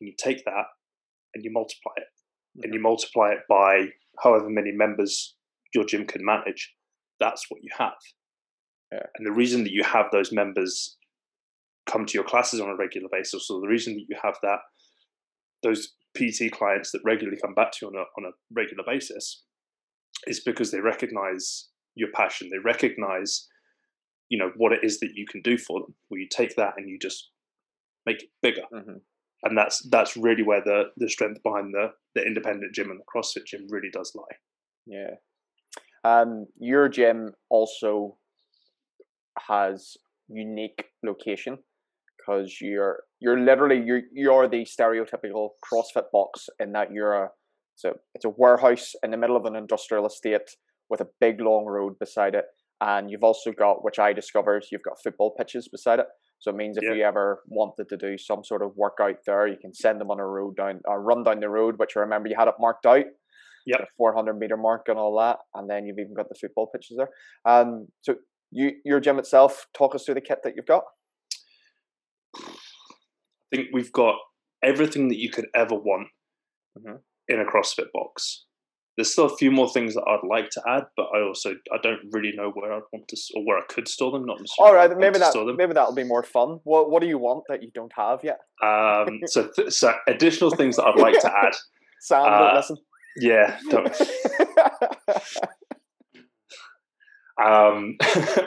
[0.00, 0.64] and you take that
[1.34, 3.86] and you multiply it, and you multiply it by
[4.22, 5.36] however many members
[5.74, 6.74] your gym can manage,
[7.18, 7.98] that's what you have.
[8.92, 9.06] Yeah.
[9.16, 10.96] And the reason that you have those members
[11.86, 14.58] come to your classes on a regular basis, or the reason that you have that
[15.62, 19.44] those PT clients that regularly come back to you on a on a regular basis,
[20.26, 22.48] is because they recognize your passion.
[22.50, 23.46] They recognize,
[24.28, 25.94] you know, what it is that you can do for them.
[26.08, 27.30] Where you take that and you just
[28.06, 29.00] make it bigger mhm.
[29.44, 33.04] And that's that's really where the the strength behind the the independent gym and the
[33.04, 34.36] CrossFit gym really does lie.
[34.86, 35.14] Yeah.
[36.02, 38.16] Um, your gym also
[39.38, 39.96] has
[40.28, 41.58] unique location
[42.18, 47.28] because you're you're literally you're you're the stereotypical CrossFit box in that you're a
[47.84, 50.50] a it's a warehouse in the middle of an industrial estate
[50.90, 52.44] with a big long road beside it,
[52.80, 56.06] and you've also got which I discovered you've got football pitches beside it.
[56.40, 56.92] So it means if Yeah.
[56.94, 60.18] you ever wanted to do some sort of workout there, you can send them on
[60.18, 62.86] a road down or run down the road, which I remember you had it marked
[62.86, 63.04] out
[63.66, 63.80] Yep.
[63.80, 66.96] the 400 meter mark and all that, and then you've even got the football pitches
[66.96, 67.10] there.
[67.44, 68.16] Um, so
[68.50, 70.84] you your gym itself, talk us through the kit that you've got.
[72.36, 74.16] I think we've got
[74.62, 76.08] everything that you could ever want
[76.78, 77.02] Mhm.
[77.28, 78.46] in a CrossFit box.
[79.00, 81.78] There's still a few more things that I'd like to add, but I also I
[81.82, 84.26] don't really know where I'd want to or where I could store them.
[84.26, 86.60] Not necessarily All right, maybe that maybe that'll be more fun.
[86.64, 88.40] What what do you want that you don't have yet?
[88.62, 91.54] Um, so th- so additional things that I'd like to add.
[92.02, 92.76] Sam, Uh, don't listen.
[93.16, 93.96] Yeah, don't,
[97.42, 97.96] Um,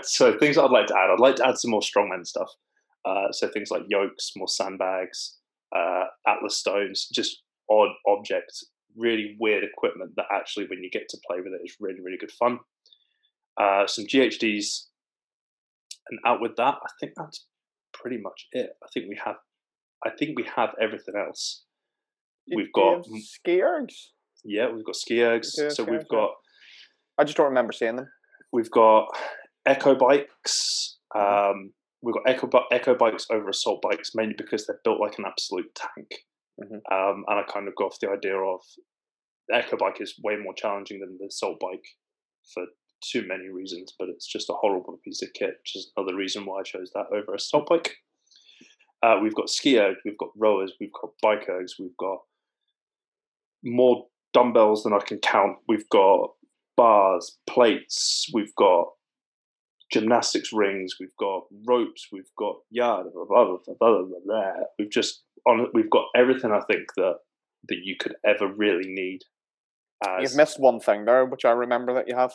[0.03, 2.49] so things I'd like to add, I'd like to add some more strongman stuff.
[3.03, 5.37] Uh, so things like yokes, more sandbags,
[5.75, 8.63] uh, atlas stones, just odd objects,
[8.97, 12.17] really weird equipment that actually, when you get to play with it, is really really
[12.17, 12.59] good fun.
[13.59, 14.87] Uh, some GHDs,
[16.09, 17.45] and out with that, I think that's
[17.93, 18.71] pretty much it.
[18.83, 19.35] I think we have,
[20.05, 21.63] I think we have everything else.
[22.45, 24.09] You- we've got- have ski ergs.
[24.43, 25.71] Yeah, we've got ski ergs.
[25.71, 26.31] So we've got
[27.17, 28.09] I just don't remember seeing them.
[28.51, 29.07] We've got
[29.65, 30.97] echo bikes.
[31.15, 31.51] Mm-hmm.
[31.51, 35.25] Um, we've got echo, echo bikes over assault bikes, mainly because they're built like an
[35.25, 36.25] absolute tank.
[36.59, 36.81] Mhm.
[36.91, 38.61] Um, and I kind of got off the idea of
[39.47, 41.85] the echo bike is way more challenging than the assault bike
[42.53, 42.65] for
[43.01, 46.45] too many reasons, but it's just a horrible piece of kit, which is another reason
[46.45, 47.97] why I chose that over assault bike.
[49.01, 52.19] Uh, we've got ski ergs, we've got rowers, we've got bike ergs, we've got
[53.63, 55.57] more dumbbells than I can count.
[55.67, 56.31] We've got
[56.77, 58.87] bars, plates, we've got
[59.91, 64.53] gymnastics rings, we've got ropes, we've got yard, blah, blah, blah, blah, blah, blah, blah.
[64.79, 67.15] We've just on we've got everything I think that
[67.69, 69.21] that you could ever really need.
[70.05, 72.33] As, You've missed one thing there, which I remember that you have.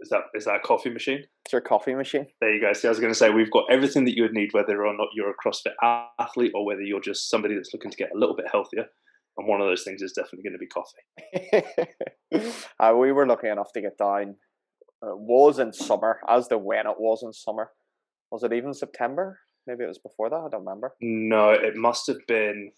[0.00, 1.24] is that is that a coffee machine?
[1.44, 2.26] It's your coffee machine.
[2.40, 2.72] There you go.
[2.72, 4.96] See, I was going to say we've got everything that you would need, whether or
[4.96, 5.74] not you're a CrossFit
[6.18, 8.86] athlete or whether you're just somebody that's looking to get a little bit healthier.
[9.36, 11.64] And one of those things is definitely going to be
[12.36, 12.52] coffee.
[12.80, 14.36] uh, we were lucky enough to get down.
[15.02, 17.70] It was in summer, as the when it was in summer.
[18.30, 19.38] Was it even September?
[19.70, 20.36] Maybe it was before that.
[20.36, 20.94] I don't remember.
[21.00, 22.72] No, it must have been.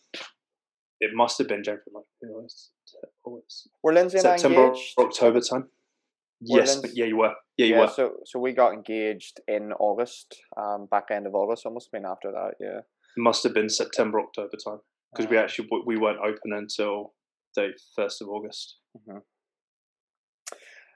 [1.01, 4.67] It must have been January, like, you know, it's- it's Were Lindsay and I September,
[4.67, 4.99] engaged?
[4.99, 5.63] October time.
[5.63, 7.35] Were Yes, Lindsay- yeah, you were.
[7.57, 7.89] Yeah, you yeah, were.
[7.89, 11.65] so so we got engaged in August, um, back end of August.
[11.65, 12.55] Almost been after that.
[12.61, 12.83] Yeah.
[13.17, 14.81] must have been September, October time
[15.13, 17.15] because we Um, actually we weren't open until
[17.55, 18.79] the first of August.
[18.97, 19.23] Mhm.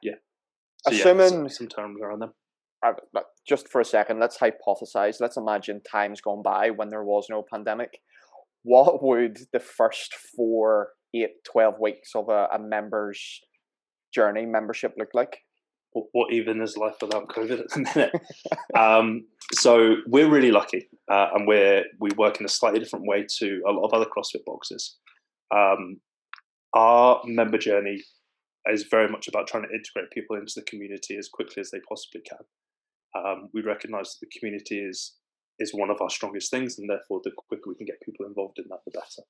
[0.03, 0.15] Yeah.
[0.87, 2.33] So, yeah, Assuming some, sometime around then.
[3.47, 5.21] Just for a second, let's hypothesize.
[5.21, 7.99] Let's imagine times gone by when there was no pandemic.
[8.63, 13.41] What would the first four, eight, 12 weeks of a, a member's
[14.13, 15.39] journey, membership look like?
[15.97, 18.13] what, what even is life without COVID at the minute?
[18.79, 23.25] um, so we're really lucky, uh, and we're we work in a slightly different way
[23.39, 24.97] to a lot of other CrossFit boxes.
[25.55, 26.01] Um,
[26.75, 28.03] our member journey
[28.71, 31.81] is very much about trying to integrate people into the community as quickly as they
[31.89, 32.45] possibly can.
[33.25, 35.17] Um, we recognise that the community is
[35.59, 38.59] is one of our strongest things, and therefore, the quicker we can get people involved
[38.59, 39.23] in that, the better.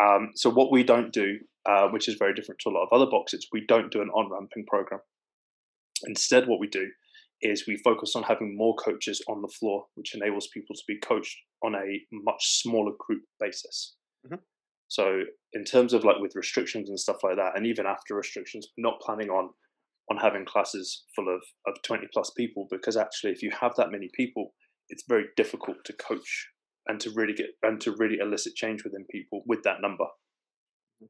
[0.00, 2.92] Um, so what we don't do, uh, which is very different to a lot of
[2.92, 5.00] other boxes, we don't do an on ramping program.
[6.06, 6.86] Instead, what we do
[7.42, 10.98] is we focus on having more coaches on the floor, which enables people to be
[10.98, 13.96] coached on a much smaller group basis.
[14.26, 14.40] Mhm.
[14.88, 18.68] So, in terms of like with restrictions and stuff like that, and even after restrictions,
[18.76, 19.54] not planning on
[20.10, 23.92] on having classes full of of twenty plus people because actually, if you have that
[23.92, 24.54] many people,
[24.88, 26.48] it's very difficult to coach
[26.86, 30.06] and to really get and to really elicit change within people with that number.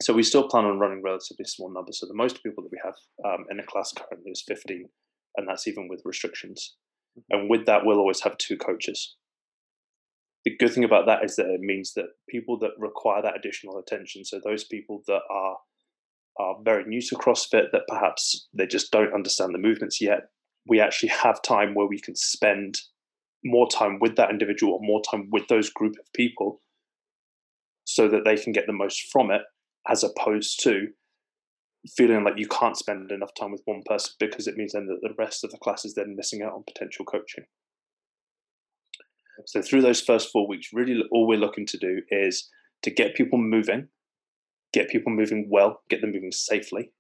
[0.01, 2.01] So we still plan on running relatively small numbers.
[2.01, 2.95] So the most people that we have
[3.27, 4.89] um, in a class currently is 15,
[5.37, 6.77] and that's even with restrictions.
[7.31, 9.17] And with that, we'll always have two coaches.
[10.45, 13.79] The good thing about that is that it means that people that require that additional
[13.79, 15.57] attention, so those people that are
[16.39, 20.29] are very new to CrossFit, that perhaps they just don't understand the movements yet,
[20.67, 22.79] we actually have time where we can spend
[23.45, 26.63] more time with that individual or more time with those group of people
[27.85, 29.43] so that they can get the most from it
[29.89, 30.87] as opposed to
[31.97, 35.01] feeling like you can't spend enough time with one person because it means then that
[35.03, 37.45] the rest of the class is then missing out on potential coaching.
[39.47, 42.49] So through those first four weeks, really all we're looking to do is
[42.83, 43.89] to get people moving,
[44.73, 46.93] get people moving well, get them moving safely,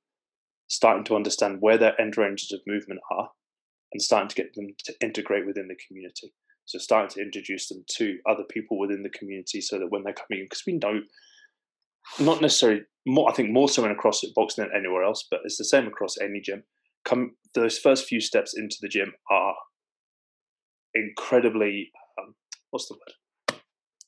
[0.69, 3.31] starting to understand where their end ranges of movement are,
[3.93, 6.33] and starting to get them to integrate within the community.
[6.65, 10.15] So starting to introduce them to other people within the community so that when they're
[10.15, 11.01] coming in, because we know
[12.19, 15.41] not necessarily more I think more so in a CrossFit box than anywhere else, but
[15.45, 16.63] it's the same across any gym.
[17.05, 19.55] Come those first few steps into the gym are
[20.95, 22.35] incredibly um,
[22.71, 23.15] what's the word?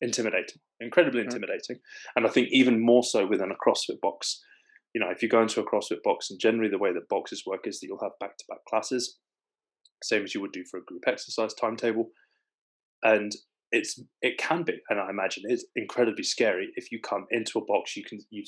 [0.01, 0.59] Intimidating.
[0.81, 1.79] Incredibly intimidating.
[2.17, 4.43] And I think even more so within a CrossFit box.
[4.95, 7.43] You know, if you go into a CrossFit box, and generally the way that boxes
[7.47, 9.19] work is that you'll have back to back classes,
[10.03, 12.11] same as you would do for a group exercise timetable.
[13.03, 13.33] And
[13.73, 17.65] it's it can be, and I imagine it's incredibly scary if you come into a
[17.65, 17.97] box.
[17.97, 18.45] You can you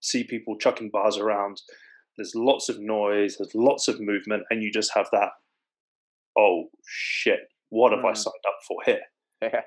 [0.00, 1.60] see people chucking bars around.
[2.16, 3.36] There's lots of noise.
[3.38, 5.30] There's lots of movement, and you just have that.
[6.38, 7.40] Oh shit!
[7.68, 8.16] What have I Mm.
[8.16, 9.00] signed up for here?
[9.42, 9.62] Yeah.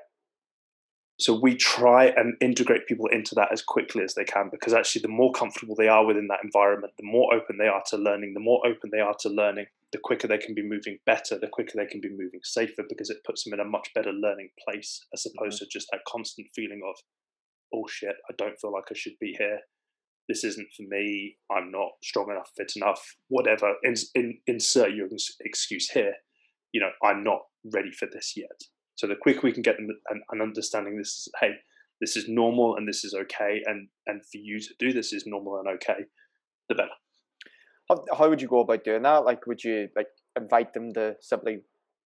[1.20, 5.02] So we try and integrate people into that as quickly as they can because actually,
[5.02, 8.34] the more comfortable they are within that environment, the more open they are to learning,
[8.34, 11.46] the more open they are to learning, the quicker they can be moving better, the
[11.46, 14.50] quicker they can be moving safer because it puts them in a much better learning
[14.66, 15.38] place as mm-hmm.
[15.38, 16.96] opposed to just that constant feeling of,
[17.72, 19.60] oh shit, I don't feel like I should be here.
[20.28, 21.36] This isn't for me.
[21.48, 23.74] I'm not strong enough, fit enough, whatever.
[23.84, 25.06] In, in, insert your
[25.42, 26.14] excuse here.
[26.72, 28.62] You know, I'm not ready for this yet.
[28.96, 31.50] So the quicker we can get them an, an understanding this is, hey,
[32.00, 35.24] this is normal and this is okay, and and for you to do this is
[35.26, 36.04] normal and okay,
[36.68, 36.90] the better.
[37.88, 39.24] How, how would you go about doing that?
[39.24, 41.58] Like, would you like invite them to simply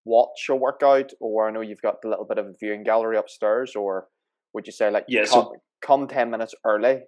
[0.05, 3.17] watch a workout, or I know you've got the little bit of a viewing gallery
[3.17, 4.09] upstairs, or
[4.55, 7.01] would you say like, Yeah, come, so- come ten minutes early,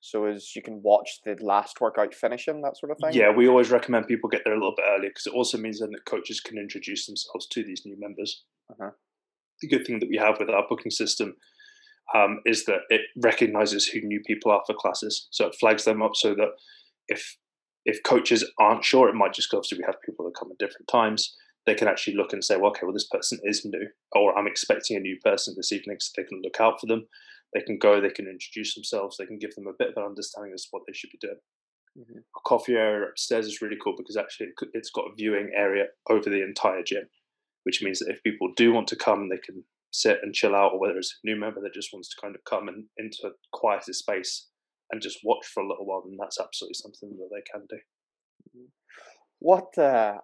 [0.00, 3.12] so as you can watch the last workout finishing that sort of thing?
[3.12, 5.80] Yeah, we always recommend people get there a little bit earlier because it also means
[5.80, 8.44] then that coaches can introduce themselves to these new members.
[8.70, 8.90] Uh-huh.
[9.60, 11.36] The good thing that we have with our booking system
[12.14, 16.02] um, is that it recognizes who new people are for classes, so it flags them
[16.02, 16.50] up so that
[17.08, 17.36] if
[17.86, 19.58] if coaches aren't sure, it might just go.
[19.58, 21.34] Obviously, we have people that come at different times.
[21.66, 24.46] They can actually look and say, "Well, okay, well, this person is new, or I'm
[24.46, 27.06] expecting a new person this evening," so they can look out for them.
[27.54, 28.00] They can go.
[28.00, 29.16] They can introduce themselves.
[29.16, 31.18] They can give them a bit of an understanding as to what they should be
[31.18, 31.38] doing
[31.98, 32.24] Mhm.
[32.36, 36.30] our coffee area upstairs is really cool because actually it's got a viewing area over
[36.30, 37.08] the entire gym,
[37.64, 40.72] which means that if people do want to come, they can sit and chill out,
[40.72, 43.18] or whether it's a new member that just wants to kind of come and into
[43.24, 44.48] a quieter space
[44.90, 47.78] and just watch for a little while, then that's absolutely something that they can do.
[49.38, 49.76] What?
[49.78, 50.18] Uh,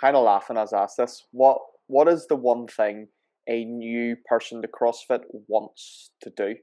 [0.00, 1.24] kind of laughing as I ask this.
[1.32, 1.58] What?
[1.86, 3.08] What is the one thing
[3.48, 6.54] a new person to CrossFit wants to do?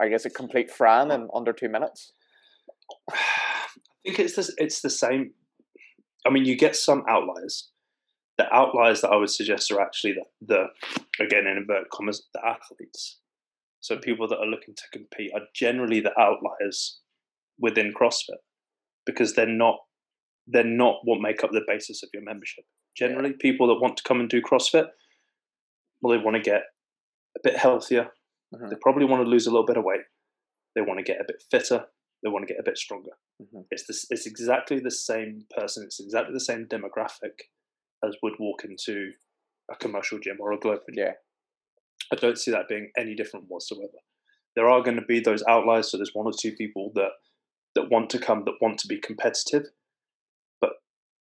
[0.00, 2.12] I guess a complete Fran in under two minutes.
[3.10, 5.32] I think it's the, it's the same.
[6.26, 7.70] I mean, you get some outliers.
[8.38, 10.24] The outliers that I would suggest are actually the,
[11.18, 13.18] the again in inverted commas the athletes.
[13.80, 17.00] So people that are looking to compete are generally the outliers
[17.58, 18.42] within CrossFit
[19.06, 19.78] because they're not
[20.46, 22.64] they're not what make up the basis of your membership.
[22.96, 24.86] Generally, people that want to come and do CrossFit,
[26.00, 26.62] well, they want to get
[27.36, 28.08] a bit healthier.
[28.54, 28.70] Mhm.
[28.70, 30.02] They probably want to lose a little bit of weight.
[30.74, 31.86] They want to get a bit fitter.
[32.22, 33.12] They want to get a bit stronger.
[33.42, 33.66] Mhm.
[33.70, 34.06] It's this.
[34.10, 35.84] It's exactly the same person.
[35.84, 37.40] It's exactly the same demographic
[38.04, 39.12] as would walk into
[39.70, 41.06] a commercial gym or a global gym.
[41.06, 41.12] Yeah.
[42.12, 43.98] I don't see that being any different whatsoever.
[44.54, 45.90] There are going to be those outliers.
[45.90, 47.10] So there's one or two people that
[47.74, 49.64] that want to come, that want to be competitive,
[50.60, 50.70] but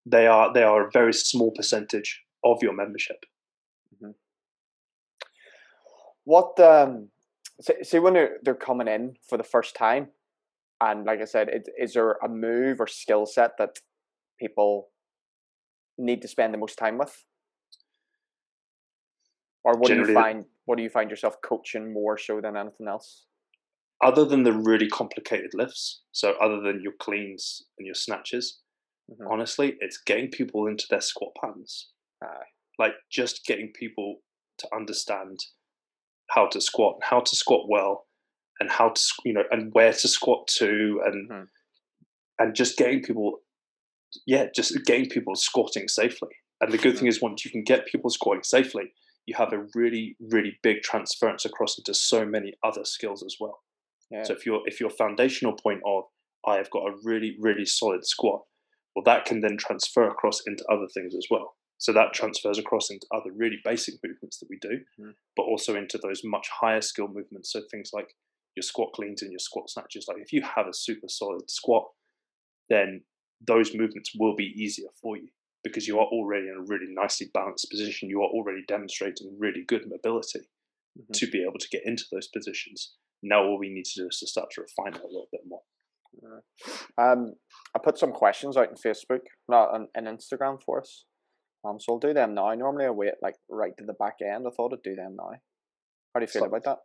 [0.05, 3.25] they are they are a very small percentage of your membership.
[6.23, 7.09] What um
[7.61, 10.09] see, see when they're, they're coming in for the first time,
[10.81, 13.79] and like I said, it, is there a move or skill set that
[14.39, 14.89] people
[15.97, 17.25] need to spend the most time with?
[19.63, 20.45] Or what do you find?
[20.65, 23.25] What do you find yourself coaching more so than anything else?
[24.03, 28.61] Other than the really complicated lifts, so other than your cleans and your snatches,
[29.09, 29.31] Mhm.
[29.31, 31.91] honestly, it's getting people into their squat patterns.
[32.23, 32.45] Aye.
[32.77, 34.21] Like just getting people
[34.57, 35.39] to understand
[36.31, 38.07] how to squat, how to squat well,
[38.59, 41.49] and how to you know and where to squat to, and Mhm.
[42.39, 43.44] and just getting people,
[44.25, 46.29] yeah, just getting people squatting safely.
[46.61, 48.93] And the good thing is, once you can get people squatting safely,
[49.25, 53.59] you have a really really big transference across into so many other skills as well.
[54.11, 54.23] Yeah.
[54.23, 56.03] So if your if your foundational point of
[56.47, 58.43] I have got a really really solid squat,
[58.95, 61.55] well that can then transfer across into other things as well.
[61.77, 65.15] So that transfers across into other really basic movements that we do, Mhm.
[65.35, 67.51] but also into those much higher skill movements.
[67.51, 68.15] So things like
[68.55, 70.07] your squat cleans and your squat snatches.
[70.07, 71.91] Like if you have a super solid squat,
[72.69, 73.03] then
[73.45, 75.29] those movements will be easier for you
[75.63, 78.09] because you are already in a really nicely balanced position.
[78.09, 80.47] You are already demonstrating really good mobility
[80.97, 81.13] Mhm.
[81.13, 82.95] to be able to get into those positions.
[83.23, 85.41] Now all we need to do is to start to refine it a little bit
[85.47, 85.63] more.
[86.97, 87.33] Um,
[87.75, 91.05] I put some questions out on Facebook, not on, on Instagram for us.
[91.65, 92.53] Um, so I'll do them now.
[92.53, 94.45] Normally I wait like right to the back end.
[94.47, 95.31] I thought I'd do them now.
[96.13, 96.77] How do you feel So- about that?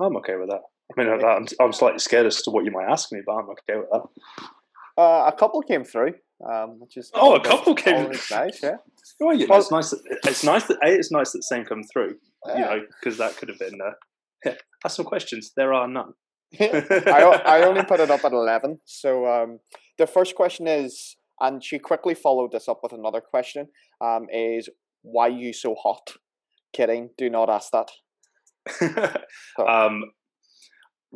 [0.00, 0.62] I'm okay with that.
[0.96, 3.48] I mean, I'm, I'm slightly scared as to what you might ask me, but I'm
[3.50, 4.48] okay with that.
[4.96, 6.14] Uh, a couple came through,
[6.48, 8.62] um, which is Oh, a couple came always nice.
[8.62, 8.76] Yeah,
[9.20, 9.90] Oh, yeah, Well- it's nice.
[9.90, 10.88] That, it's nice that a.
[10.94, 12.16] It's nice that same come through.
[12.46, 13.80] You know, because that could have been.
[13.80, 13.92] Uh,
[14.44, 14.54] yeah,
[14.84, 15.52] ask some questions.
[15.56, 16.12] There are none.
[16.60, 18.80] I only put it up at 11.
[18.84, 19.58] So um,
[19.98, 23.68] the first question is, and she quickly followed this up with another question,
[24.00, 24.68] um, is
[25.02, 26.12] why you so hot?
[26.72, 27.90] Kidding, do not ask that.
[29.58, 30.04] um,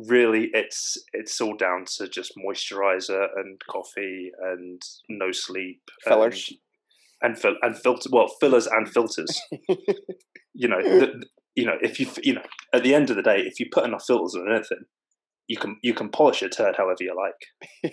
[0.07, 6.49] really, it's it's all down to just moisturizer and coffee and no sleep, Fillers.
[7.21, 8.09] and and, fil- and filter.
[8.11, 9.41] Well, fillers and filters.
[10.53, 11.23] you know, the,
[11.55, 13.85] you know, if you you know, at the end of the day, if you put
[13.85, 14.85] enough filters on anything,
[15.47, 17.15] you can you can polish a turd however you
[17.83, 17.91] like.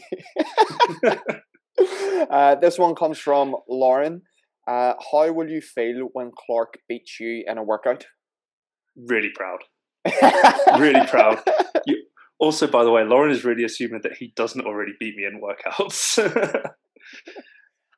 [2.31, 4.23] uh, this one comes from Lauren.
[4.69, 8.07] Uh, how will you feel when Clark beats you in a workout?
[8.97, 9.61] Really proud.
[10.79, 11.42] Really proud.
[12.38, 15.40] Also, by the way, Lauren is really assuming that he doesn't already beat me in
[15.40, 16.18] workouts.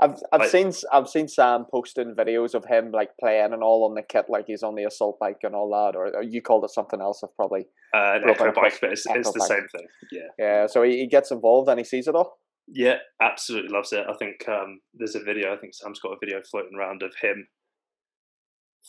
[0.01, 3.85] I've I've Like- seen I've seen Sam posting videos of him like playing and all
[3.89, 6.41] on the kit, like he's on the assault bike and all that, or, or you
[6.41, 7.23] called it something else.
[7.25, 9.49] I've probably uh, an echo bike, but it's, it's the bike.
[9.49, 9.87] same thing.
[10.13, 10.29] Yeah.
[10.39, 10.67] yeah.
[10.69, 12.39] So he, he gets involved and he sees it all.
[12.69, 14.05] Yeah, absolutely loves it.
[14.09, 15.53] I think um, there's a video.
[15.53, 17.49] I think Sam's got a video floating around of him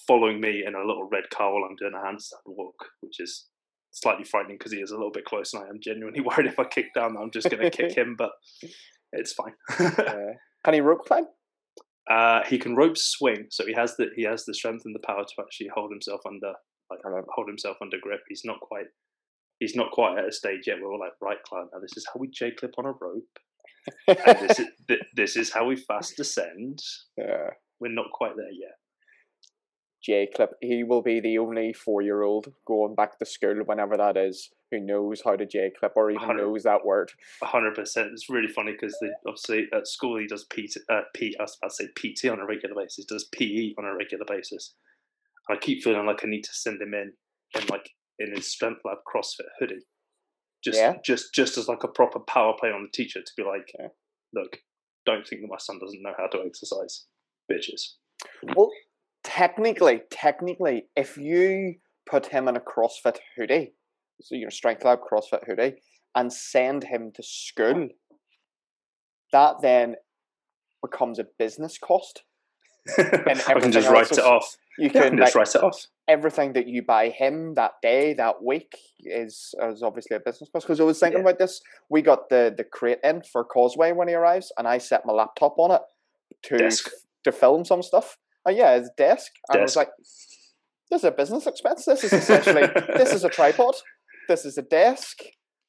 [0.06, 3.48] following me in a little red car while I'm doing a handstand walk, which is
[3.92, 6.60] slightly frightening because he is a little bit close, and I am genuinely worried if
[6.60, 8.16] I kick down, that I'm just going to kick him.
[8.18, 8.32] But
[9.12, 9.54] it's fine.
[9.80, 10.34] Uh,
[10.66, 11.26] can he rope climb?
[12.10, 15.06] uh, he can rope swing, so he has the he has the strength and the
[15.06, 16.54] power to actually hold himself under
[16.90, 17.00] like
[17.30, 18.22] hold himself under grip.
[18.28, 18.88] He's not quite
[19.60, 21.68] he's not quite at a stage yet where we're like right, climb.
[21.72, 23.38] Now this is how we J clip on a rope.
[24.08, 26.80] and this is th- this is how we fast descend.
[27.16, 27.52] Yeah.
[27.80, 28.76] We're not quite there yet.
[30.02, 30.52] J Clip.
[30.62, 34.50] He will be the only four year old going back to school whenever that is
[34.72, 37.12] who knows how to J Clip or even knows that word.
[37.42, 38.10] A hundred percent.
[38.14, 41.72] It's really funny because obviously at school he does PT, uh, P, I was about
[41.72, 43.06] to say PT on a regular basis.
[43.06, 44.74] Does PE on a regular basis.
[45.48, 47.14] And I keep feeling like I need to send him in
[47.60, 49.86] in like in his strength lab CrossFit hoodie,
[50.64, 50.96] just Yeah.
[51.04, 53.88] just just as like a proper power play on the teacher to be like, Yeah.
[54.34, 54.62] look,
[55.06, 57.06] don't think that my son doesn't know how to exercise,
[57.52, 57.96] bitches.
[58.56, 58.70] Well,
[59.24, 61.76] technically, technically, if you
[62.10, 63.74] put him in a CrossFit hoodie,
[64.22, 65.76] so your Strength Lab CrossFit hoodie,
[66.16, 67.90] and send him to school,
[69.32, 69.96] that then
[70.82, 72.24] becomes a business cost.
[72.98, 74.56] I can just write it off.
[74.78, 75.86] You Yeah, I can can like, just write it off.
[76.08, 80.66] everything that you buy him that day, that week, is is obviously a business cost.
[80.66, 81.26] Because I was thinking Yeah.
[81.26, 84.78] about this, we got the the crate in for Causeway when he arrives, and I
[84.80, 85.82] set my laptop on it
[86.44, 86.90] to Desk.
[87.26, 88.18] to film some stuff.
[88.46, 89.32] Oh yeah, his desk.
[89.50, 89.90] And I was like,
[90.90, 91.86] "This is a business expense.
[91.86, 93.76] This is essentially this is a tripod.
[94.28, 95.20] This is a desk."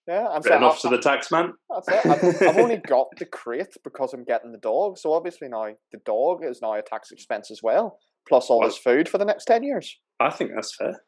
[0.09, 1.53] Yeah, I'm saying off to the tax man.
[1.69, 2.07] that's it.
[2.07, 4.99] I've, I've only got the crate because I'm getting the dog.
[4.99, 7.99] So obviously now the dog is now a tax expense as well,
[8.29, 9.99] plus all Well- his food for the next ten years.
[10.19, 11.03] I think that's fair.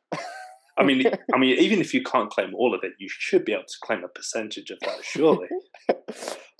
[0.78, 1.02] I mean,
[1.34, 3.74] I mean, even if you can't claim all of it, you should be able to
[3.84, 5.48] claim a percentage of that, surely.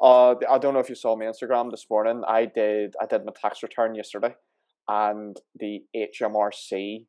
[0.02, 2.22] uh, I don't know if you saw my Instagram this morning.
[2.28, 2.94] I did.
[3.00, 4.34] I did my tax return yesterday,
[4.88, 7.06] and the HMRC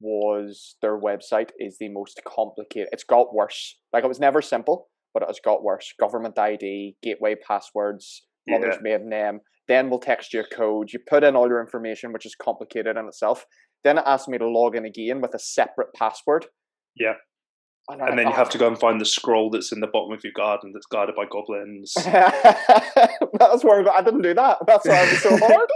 [0.00, 2.88] was their website is the most complicated.
[2.92, 3.78] It's got worse.
[3.92, 5.92] Like it was never simple, but it has got worse.
[5.98, 8.80] Government ID, gateway passwords, mother's Yeah.
[8.82, 9.40] maiden name.
[9.68, 10.92] Then we'll text you a code.
[10.92, 13.46] You put in all your information, which is complicated in itself.
[13.84, 16.46] Then it asks me to log in again with a separate password.
[16.96, 17.14] Yeah.
[17.88, 20.12] I- And then you have to go and find the scroll that's in the bottom
[20.12, 21.94] of your garden that's guarded by goblins.
[21.94, 24.58] That's where I, I didn't do that.
[24.66, 25.68] That's why it was so hard.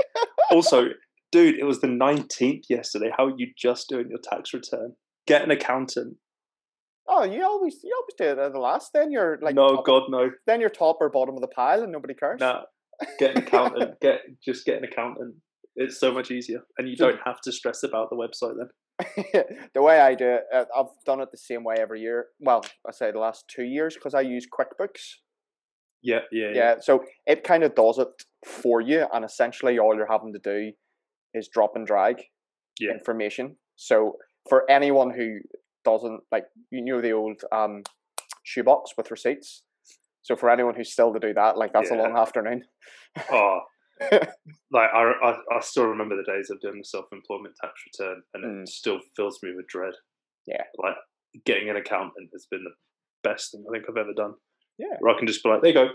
[0.51, 0.85] also,
[1.33, 3.11] dude, it was the 19th yesterday.
[3.16, 4.95] How are you just doing your tax return?
[5.27, 6.16] Get an accountant.
[7.09, 8.91] Oh, you always you always do it at the last.
[8.93, 10.31] Then you're like no, God, no.
[10.47, 12.41] Then you're top or bottom of the pile, and nobody cares.
[12.41, 12.62] Nah.
[13.18, 13.95] Get an accountant.
[14.01, 15.37] get Just get an accountant.
[15.77, 16.62] It's so much easier.
[16.79, 19.45] And you don't have to stress about the website then.
[19.74, 22.29] the way I do it, uh, I've done it the same way every year.
[22.41, 25.16] Well, I say the last two years because I use QuickBooks.
[26.03, 28.09] Yeah, yeah, Yeah, so it kind of does it
[28.47, 30.72] for you, and essentially all you're having to do
[31.37, 32.22] is drop and drag
[32.80, 32.93] Yeah.
[32.93, 33.57] information.
[33.76, 34.16] So
[34.49, 35.41] for anyone who
[35.84, 37.82] doesn't like, you know, the old um,
[38.45, 39.62] shoebox with receipts.
[40.22, 42.64] So for anyone who's still to do that, like that's a long afternoon.
[43.30, 43.61] Oh,
[44.11, 48.45] like I, I, I still remember the days of doing the self-employment tax return, and
[48.45, 48.62] Mm.
[48.62, 49.95] it still fills me with dread.
[50.47, 50.62] Yeah.
[50.78, 50.97] like
[51.45, 52.74] getting an accountant has been the
[53.28, 54.34] best thing I think I've ever done.
[54.78, 54.97] Yeah.
[55.01, 55.89] where I can just be like, there you go.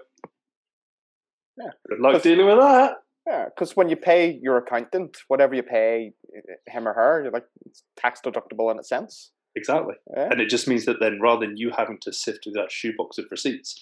[1.58, 1.70] Yeah.
[1.90, 2.96] good luck dealing with that.
[3.28, 6.42] Yeah, because when you pay your accountant, whatever you pay uh,
[6.72, 9.32] him or her, you're like it's tax deductible in a sense.
[9.56, 10.30] Exactly, Yeah.
[10.32, 13.18] and it just means that then rather than you having to sift through that shoebox
[13.18, 13.80] of receipts,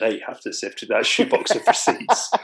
[0.00, 2.30] they have to sift through that shoebox of receipts.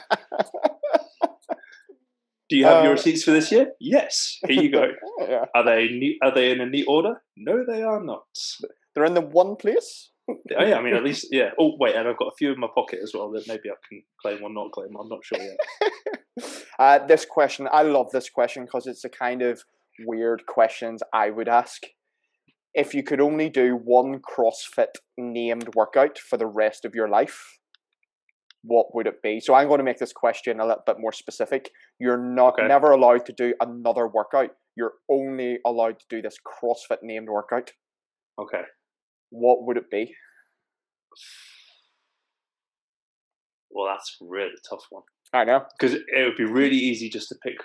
[2.51, 3.73] Do you have your Uh, receipts for this year?
[3.81, 4.39] Yes.
[4.47, 4.89] Here you go.
[5.21, 7.23] yeah, Are they neat, are they in a neat order?
[7.37, 8.27] No, they are not.
[8.95, 10.11] they're in the one place.
[10.29, 11.51] Oh, yeah, I mean, at least, yeah.
[11.59, 13.75] Oh, wait, and I've got a few in my pocket as well that maybe I
[13.89, 14.89] can claim or not claim.
[14.99, 16.45] I'm not sure yet.
[16.79, 19.63] uh, this question, I love this question because it's the kind of
[20.07, 21.83] weird questions I would ask.
[22.73, 27.59] If you could only do one CrossFit named workout for the rest of your life,
[28.63, 29.41] what would it be?
[29.41, 31.71] So I'm going to make this question a little bit more specific.
[32.01, 32.67] You're not Okay.
[32.67, 34.51] never allowed to do another workout.
[34.75, 37.73] You're only allowed to do this CrossFit named workout.
[38.41, 38.63] Okay.
[39.35, 40.15] What would it be?
[43.71, 45.03] Well, that's a really tough one.
[45.33, 45.65] I know.
[45.77, 47.57] Because it would be really easy just to pick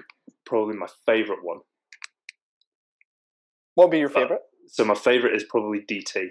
[0.48, 1.60] probably my favourite one.
[3.76, 4.42] What would be your favorite?
[4.68, 6.30] So my favourite is probably DT.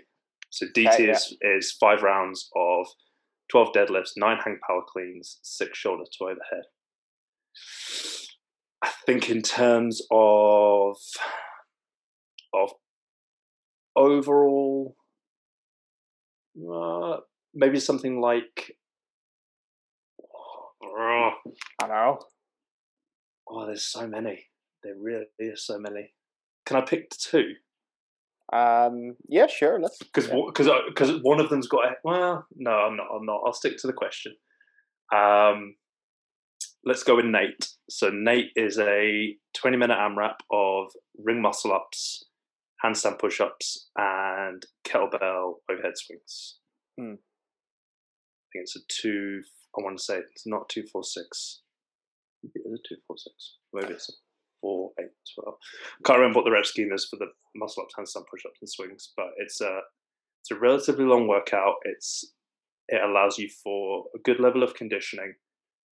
[0.51, 1.13] So DT Okay, yeah.
[1.13, 2.89] is, is five rounds of
[3.53, 6.65] 12 deadlifts, nine hang power cleans, six shoulder to overhead.
[8.83, 10.97] I think in terms of
[12.53, 12.71] of
[13.95, 14.97] overall,
[16.73, 17.19] uh,
[17.55, 18.77] maybe something like.
[20.83, 21.33] Oh,
[21.83, 22.19] I know.
[23.49, 24.47] oh, there's so many.
[24.83, 26.15] There really is so many.
[26.67, 27.55] Can I pick two?
[28.53, 29.81] Um, yeah, sure.
[29.81, 29.99] Let's.
[29.99, 30.41] because yeah.
[30.47, 33.77] because because one of them's got a, well no i'm not i'm not i'll stick
[33.79, 34.35] to the question
[35.15, 35.75] um
[36.85, 42.25] let's go with nate so nate is a 20 minute amrap of ring muscle ups
[42.85, 46.59] handstand push-ups and kettlebell overhead swings
[46.99, 47.15] Hmm.
[47.15, 49.43] i think it's a two
[49.79, 51.61] i want to say it's not 246
[52.43, 54.13] maybe it is a 246 maybe it's a
[54.63, 55.55] 4 8 12
[56.05, 59.13] can't remember what the rep scheme is for the muscle ups handstand push-ups and swings
[59.17, 59.81] but it's a
[60.41, 61.75] it's a relatively long workout.
[61.85, 62.33] It's
[62.89, 65.35] it allows you for a good level of conditioning.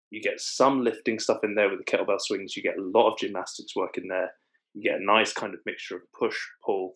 [0.10, 2.58] You get some lifting stuff in there with the kettlebell swings.
[2.58, 4.32] You get a lot of gymnastics work in there.
[4.74, 6.94] You get a nice kind of mixture of push, pull,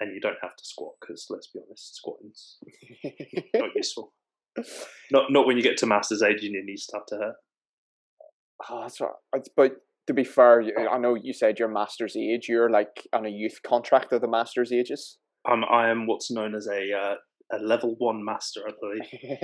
[0.00, 2.58] and you don't have to squat because let's be honest, squatting's
[3.54, 4.12] not useful.
[5.10, 7.36] Not not when you get to master's age and your knees start to hurt.
[8.68, 9.48] Oh, that's right.
[9.56, 9.76] But
[10.06, 12.48] to be fair, I know you said your master's age.
[12.48, 15.18] You're like on a youth contract of the master's ages.
[15.46, 17.14] I'm I am what's known as a uh,
[17.52, 19.40] a level one master, I believe,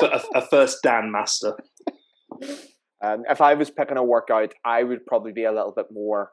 [0.00, 1.54] a, a, a first Dan master.
[3.04, 6.30] um, if I was picking a workout, I would probably be a little bit more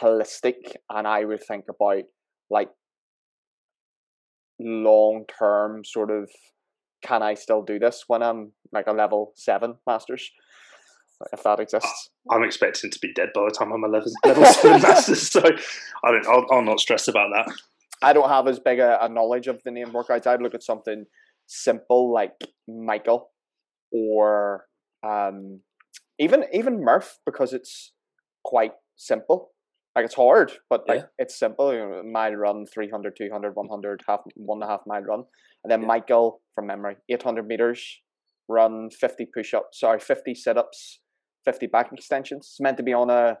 [0.00, 2.04] holistic, and I would think about
[2.50, 2.70] like
[4.58, 6.30] long term sort of.
[7.02, 10.30] Can I still do this when I'm like a level seven masters?
[11.32, 12.10] If that exists.
[12.30, 15.40] I'm expecting to be dead by the time I'm a level, level seven masters, so
[15.40, 16.26] I don't.
[16.26, 17.52] I'll, I'll not stress about that.
[18.02, 20.26] I don't have as big a, a knowledge of the name workouts.
[20.26, 21.04] I'd look at something
[21.46, 22.32] simple like
[22.68, 23.30] Michael
[23.92, 24.66] or
[25.02, 25.60] um,
[26.18, 27.92] even even Murph because it's
[28.44, 29.50] quite simple.
[30.00, 31.06] Like it's hard, but like Yeah.
[31.18, 31.74] it's simple.
[31.74, 35.24] You know, mile run, 300, 200, 100, half one and a half mile run,
[35.62, 35.88] and then Yeah.
[35.88, 38.00] Michael from memory, eight hundred meters,
[38.48, 39.78] run fifty push ups.
[39.78, 41.00] Sorry, fifty sit ups,
[41.44, 42.46] fifty back extensions.
[42.46, 43.38] It's meant to be on a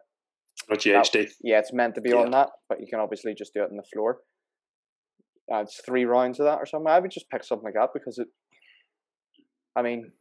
[0.68, 1.28] Or GHD.
[1.40, 3.76] yeah, it's meant to be on that, but you can obviously just do it on
[3.78, 4.20] the floor.
[5.50, 6.92] Uh, it's three rounds of that or something.
[6.92, 8.28] I would just pick something like that because it.
[9.74, 10.12] I mean,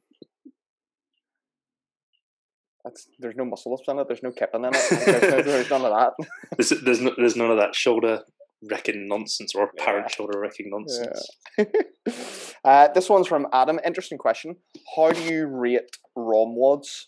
[2.90, 4.08] that's there's no muscle ups in it.
[4.08, 4.88] There's no kipping in it.
[4.90, 6.28] There's, no, there's none of that.
[6.58, 8.22] There's, there's, no, there's none of that shoulder
[8.70, 10.16] wrecking nonsense or apparent Yeah.
[10.16, 11.28] shoulder wrecking nonsense.
[12.66, 13.80] uh, this one's from Adam.
[13.86, 14.56] Interesting question.
[14.96, 17.06] How do you rate ROMWODs?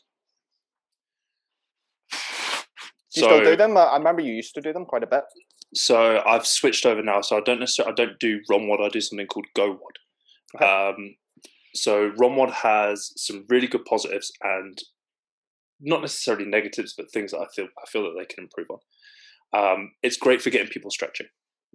[2.12, 2.18] Do
[3.22, 3.76] you So, still do them?
[3.78, 5.24] I remember you used to do them quite a bit.
[5.76, 7.22] so I've switched over now.
[7.22, 8.86] So I don't necessarily I don't do ROMWOD.
[8.86, 9.96] I do something called GOWOD.
[10.56, 10.66] Okay.
[10.66, 11.16] Um,
[11.74, 14.78] so ROMWOD has some really good positives and
[15.82, 18.80] not necessarily negatives, but things that I feel I feel that they can improve on.
[19.54, 21.28] Um, it's great for getting people stretching.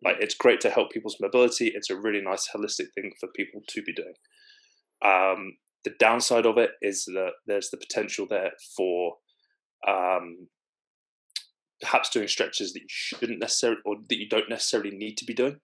[0.05, 1.73] Like it's great to help people's mobility.
[1.75, 4.15] It's a really nice holistic thing for people to be doing.
[5.05, 9.17] Um, the downside of it is that there's the potential there for
[9.87, 10.49] um,
[11.81, 15.35] perhaps doing stretches that you shouldn't necessarily or that you don't necessarily need to be
[15.35, 15.57] doing.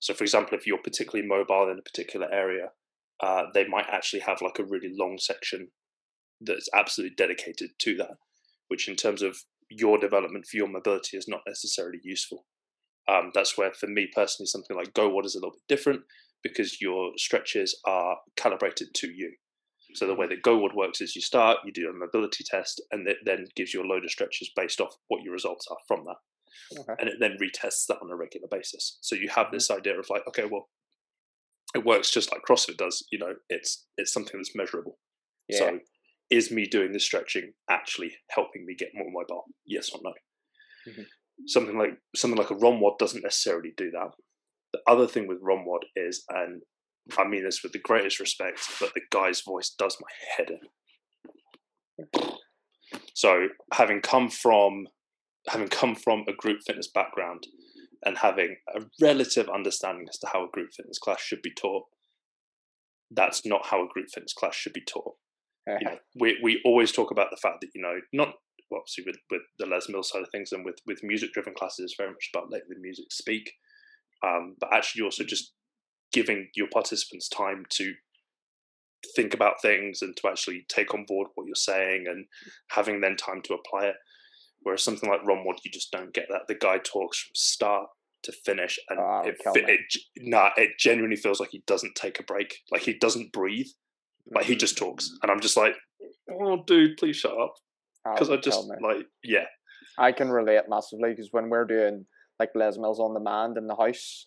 [0.00, 2.70] So, for example, if you're particularly mobile in a particular area,
[3.20, 5.68] uh, they might actually have like a really long section
[6.40, 8.16] that's absolutely dedicated to that,
[8.68, 9.38] which in terms of
[9.70, 12.46] your development for your mobility is not necessarily useful.
[13.08, 16.02] Um, that's where, for me personally, something like GOWOD is a little bit different
[16.42, 19.34] because your stretches are calibrated to you.
[19.94, 23.08] So the way that GOWOD works is you start, you do a mobility test, and
[23.08, 26.04] it then gives you a load of stretches based off what your results are from
[26.04, 26.16] that
[26.78, 26.94] Okay.
[26.98, 28.98] and it then retests that on a regular basis.
[29.00, 30.68] So you have this idea of like, okay, well,
[31.74, 33.06] it works just like CrossFit does.
[33.10, 34.98] You know, it's it's something that's measurable.
[35.48, 35.58] Yeah.
[35.58, 35.78] So,
[36.30, 39.44] is me doing the stretching actually helping me get more mobile?
[39.66, 40.14] Yes or no?
[40.86, 41.06] Mhm.
[41.46, 44.10] Something like something like a ROMWOD doesn't necessarily do that.
[44.72, 46.62] The other thing with ROMWOD is, and
[47.16, 50.60] I mean this with the greatest respect, but the guy's voice does my head in.
[53.14, 54.88] So having come from
[55.48, 57.46] having come from a group fitness background
[58.04, 61.84] and having a relative understanding as to how a group fitness class should be taught,
[63.10, 65.16] that's not how a group fitness class should be taught.
[65.80, 68.34] You know, we we always talk about the fact that you know not
[68.70, 71.54] well, obviously with with the Les Mills side of things and with with music driven
[71.54, 73.52] classes, it's very much about letting the music speak,
[74.22, 75.52] um, but actually also just
[76.12, 77.94] giving your participants time to
[79.14, 82.26] think about things and to actually take on board what you're saying and
[82.70, 83.94] having then time to apply it.
[84.62, 86.42] Whereas something like Ron you just don't get that.
[86.48, 87.88] The guy talks from start
[88.24, 89.62] to finish, and Oh, it, me.
[89.72, 89.80] it,
[90.18, 92.58] nah, it genuinely feels like he doesn't take a break.
[92.70, 93.68] Like he doesn't breathe.
[94.34, 95.14] Like he just talks, mm.
[95.22, 95.74] and I'm just like,
[96.30, 97.54] oh, dude, please shut up,
[98.04, 99.46] because I just like, yeah,
[99.98, 102.06] I can relate massively because when we're doing
[102.38, 104.26] like Les Mills on demand in the house,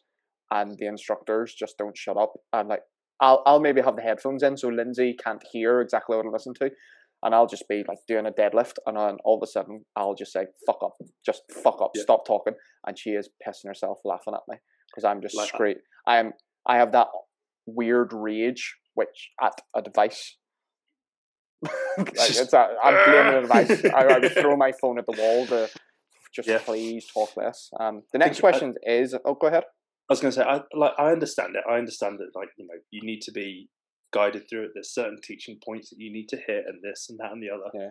[0.51, 2.81] and the instructors just don't shut up, and like
[3.19, 6.55] I'll I'll maybe have the headphones in so Lindsay can't hear exactly what I'm listening
[6.55, 6.71] to,
[7.23, 10.15] and I'll just be like doing a deadlift, and then all of a sudden I'll
[10.15, 10.95] just say fuck up,
[11.25, 12.01] just fuck up, Yeah.
[12.03, 12.53] stop talking,
[12.87, 14.57] and she is pissing herself laughing at me
[14.89, 15.77] because I'm just Like- straight.
[16.07, 16.33] I am
[16.65, 17.07] I have that
[17.67, 20.37] weird rage which at a device.
[21.97, 23.85] like just- it's a, I'm blaming a device.
[23.85, 25.69] I, I would throw my phone at the wall to
[26.33, 26.59] just Yeah.
[26.59, 27.69] please talk less.
[27.79, 29.63] Um, the next Think- I- question is, oh, go ahead.
[30.09, 31.63] I was going to say, I like, I understand it.
[31.69, 33.69] I understand that, like, you know, you need to be
[34.11, 34.71] guided through it.
[34.73, 37.49] There's certain teaching points that you need to hit, and this and that and the
[37.49, 37.69] other.
[37.73, 37.89] Yeah.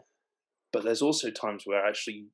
[0.70, 2.26] But there's also times where actually,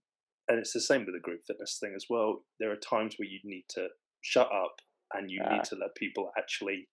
[0.49, 2.43] and it's the same with the group fitness thing as well.
[2.59, 3.89] There are times where you need to
[4.23, 4.77] shut up
[5.15, 5.53] and you Ah.
[5.55, 6.89] need to let people actually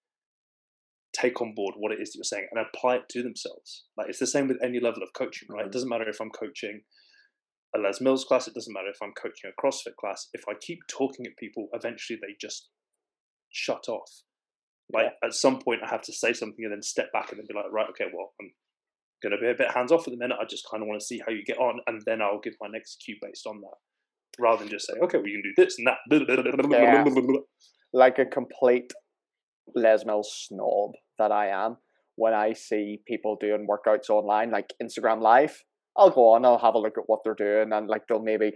[1.13, 3.85] take on board what it is that you're saying and apply it to themselves.
[3.97, 5.63] Like it's the same with any level of coaching, right?
[5.63, 5.67] Mhm.
[5.67, 6.83] It doesn't matter if I'm coaching
[7.75, 8.47] a Les Mills class.
[8.47, 10.29] It doesn't matter if I'm coaching a CrossFit class.
[10.33, 12.69] If I keep talking at people, eventually they just
[13.49, 14.23] shut off.
[14.91, 17.47] Like at some point, I have to say something and then step back and then
[17.47, 18.53] be like, right, okay, well, I'm
[19.23, 20.37] going to be a bit hands off at the minute.
[20.39, 22.53] I just kind of want to see how you get on, and then I'll give
[22.61, 23.77] my next cue based on that,
[24.39, 25.99] rather than just say, okay, we can do this and that.
[26.83, 27.03] Yeah.
[27.93, 28.91] Like a complete
[29.75, 31.77] Les Mills snob that I am,
[32.15, 35.63] when I see people doing workouts online, like Instagram Live,
[35.97, 38.53] I'll go on, I'll have a look at what they're doing, and like they'll maybe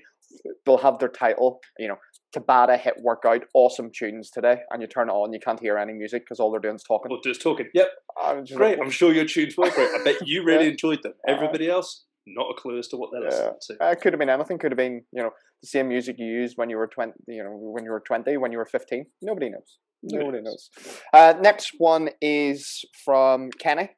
[0.66, 1.96] they'll have their title, you know,
[2.36, 5.94] Tabata hit workout, awesome tunes today, and you turn it on, you can't hear any
[5.94, 7.12] music because all they're doing is talking.
[7.12, 7.68] Or just talking.
[7.74, 7.88] Yep,
[8.22, 8.78] I'm just great.
[8.78, 9.90] like, I'm sure your tunes were great.
[10.00, 10.72] I bet you really Yeah.
[10.72, 11.14] enjoyed them.
[11.28, 13.52] Uh, Everybody else, not a clue as to what they're Yeah.
[13.54, 13.86] listening to.
[13.86, 14.58] Uh, it could have been anything.
[14.60, 17.14] Could have been, you know, the same music you used when you were twenty.
[17.28, 19.06] You know, when you were twenty, when you were fifteen.
[19.22, 19.78] Nobody knows.
[20.04, 20.70] Nobody Nobody knows.
[20.78, 21.02] knows.
[21.14, 23.90] Uh, next one is from Kenny.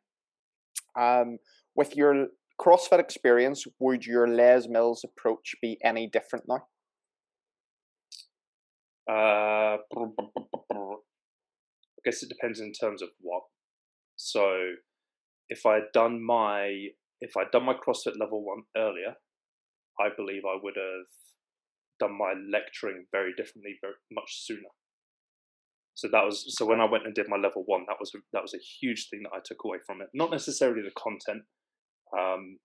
[0.98, 1.38] Um,
[1.76, 2.28] with your
[2.60, 6.68] CrossFit experience, would your Les Mills approach be any different now?
[9.10, 10.96] Uh, I
[12.06, 13.44] guess it depends in terms of what.
[14.16, 14.74] So,
[15.50, 16.90] if I had done my
[17.22, 19.16] if I'd done my CrossFit level one earlier,
[20.00, 21.08] I believe I would have
[22.00, 24.70] done my lecturing very differently, very much sooner.
[25.96, 28.42] So that was so when I went and did my level one, that was that
[28.42, 30.08] was a huge thing that I took away from it.
[30.14, 31.44] Not necessarily the content
[32.18, 32.60] um,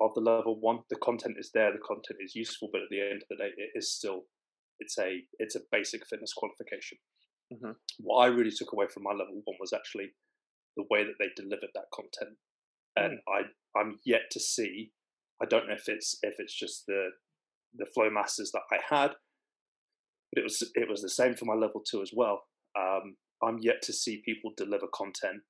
[0.00, 0.80] of the level one.
[0.90, 3.50] The content is there, the content is useful, but at the end of the day,
[3.56, 4.26] it is still
[4.80, 6.98] it's a it's a basic fitness qualification.
[7.52, 7.76] Mhm.
[7.98, 10.14] What I really took away from my level one was actually
[10.76, 12.36] the way that they delivered that content,
[12.96, 13.42] and I
[13.78, 14.92] I'm yet to see.
[15.42, 17.08] I don't know if it's if it's just the
[17.74, 19.12] the flow masters that I had,
[20.32, 22.42] but it was it was the same for my level two as well.
[22.78, 25.42] Um, I'm yet to see people deliver content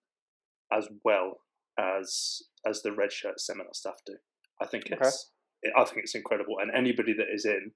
[0.72, 1.40] as well
[1.78, 4.16] as as the red shirt seminar staff do.
[4.60, 4.96] I think Okay.
[5.06, 5.32] it's
[5.76, 7.72] I think it's incredible, and anybody that is in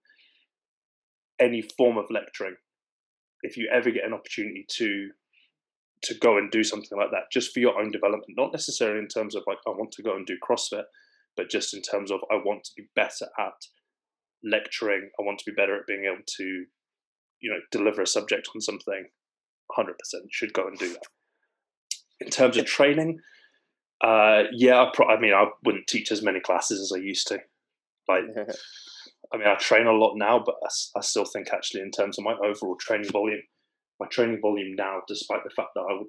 [1.38, 2.56] any form of lecturing,
[3.42, 5.10] if you ever get an opportunity to
[6.02, 9.08] to go and do something like that, just for your own development, not necessarily in
[9.08, 10.84] terms of like I want to go and do CrossFit,
[11.36, 13.54] but just in terms of I want to be better at
[14.44, 15.10] lecturing.
[15.18, 16.44] I want to be better at being able to,
[17.40, 19.06] you know, deliver a subject on something.
[19.72, 21.02] Hundred percent should go and do that.
[22.20, 23.18] In terms of training,
[24.02, 27.26] uh, yeah, I, pro- I mean, I wouldn't teach as many classes as I used
[27.28, 27.38] to.
[28.08, 28.22] Like,
[29.32, 30.54] I mean, I train a lot now, but
[30.96, 33.42] I still think actually, in terms of my overall training volume,
[34.00, 36.06] my training volume now, despite the fact that I would,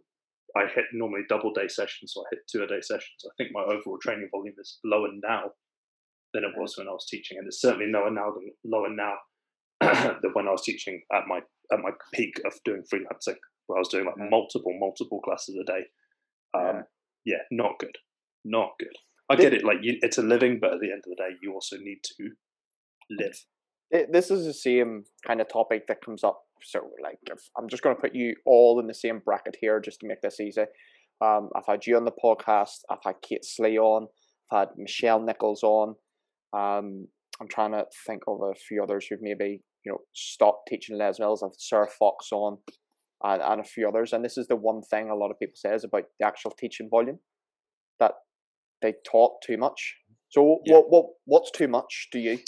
[0.55, 3.23] I hit normally double day sessions, so I hit two a day sessions.
[3.25, 5.51] I think my overall training volume is lower now
[6.33, 9.15] than it was when I was teaching, and it's certainly lower now than lower now
[10.21, 11.39] than when I was teaching at my
[11.71, 13.35] at my peak of doing freelancing,
[13.67, 14.29] where I was doing like Mhm.
[14.29, 15.85] multiple multiple classes a day.
[16.53, 16.83] Um,
[17.25, 17.37] Yeah.
[17.37, 17.97] yeah, not good,
[18.45, 18.95] not good.
[19.29, 21.35] I get it, like you, it's a living, but at the end of the day,
[21.41, 22.29] you also need to
[23.09, 23.45] live.
[23.91, 26.46] It- this is the same kind of topic that comes up.
[26.63, 29.79] So, like, if, I'm just going to put you all in the same bracket here
[29.79, 30.65] just to make this easy.
[31.21, 32.79] Um, I've had you on the podcast.
[32.89, 34.07] I've had Kate Slay on.
[34.51, 35.95] I've had Michelle Nichols on.
[36.53, 37.07] Um,
[37.41, 41.19] I'm trying to think of a few others who've maybe you know stopped teaching Les
[41.19, 41.43] Mills.
[41.43, 42.57] I've Sarah Fox on,
[43.23, 44.13] and, and a few others.
[44.13, 46.87] And this is the one thing a lot of people says about the actual teaching
[46.89, 47.19] volume
[47.99, 48.13] that
[48.81, 49.95] they taught too much.
[50.29, 50.75] So, Yeah.
[50.75, 52.07] what what what's too much?
[52.11, 52.39] Do you?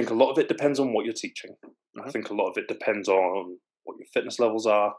[0.00, 1.58] I think a lot of it depends on what you're teaching.
[1.62, 2.12] I Mhm.
[2.12, 4.98] think a lot of it depends on what your fitness levels are.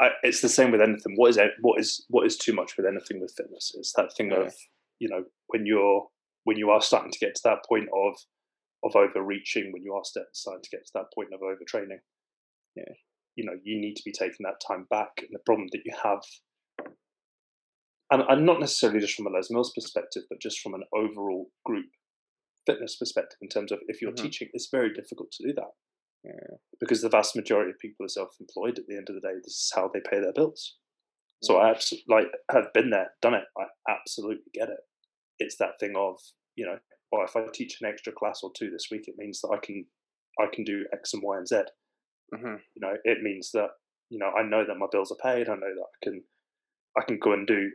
[0.00, 1.16] I, it's the same with anything.
[1.16, 3.74] What is what is what is too much with anything with fitness?
[3.74, 4.54] It's that thing of
[5.00, 6.08] you know when you're
[6.44, 8.14] when you are starting to get to that point of
[8.84, 12.02] of overreaching, when you are starting to get to that point of overtraining.
[12.76, 12.94] Yeah.
[13.34, 15.18] you know you need to be taking that time back.
[15.18, 16.22] And the problem that you have
[18.12, 21.50] and, and not necessarily just from a Les Mills perspective, but just from an overall
[21.64, 21.90] group
[22.66, 24.22] fitness perspective, in terms of if you're Mhm.
[24.22, 25.72] teaching, it's very difficult to do that
[26.24, 26.56] Yeah.
[26.80, 28.78] because the vast majority of people are self-employed.
[28.78, 30.78] At the end of the day, this is how they pay their bills.
[31.42, 33.44] So I absolutely like have been there, done it.
[33.58, 34.78] I absolutely get it.
[35.40, 36.20] It's that thing of
[36.54, 36.78] you know,
[37.10, 39.58] well, if I teach an extra class or two this week, it means that I
[39.58, 39.86] can
[40.38, 41.62] I can do X and Y and Z
[42.34, 43.68] hmm you know it means that
[44.08, 46.22] you know i know that my bills are paid i know that i can
[46.98, 47.70] i can go and do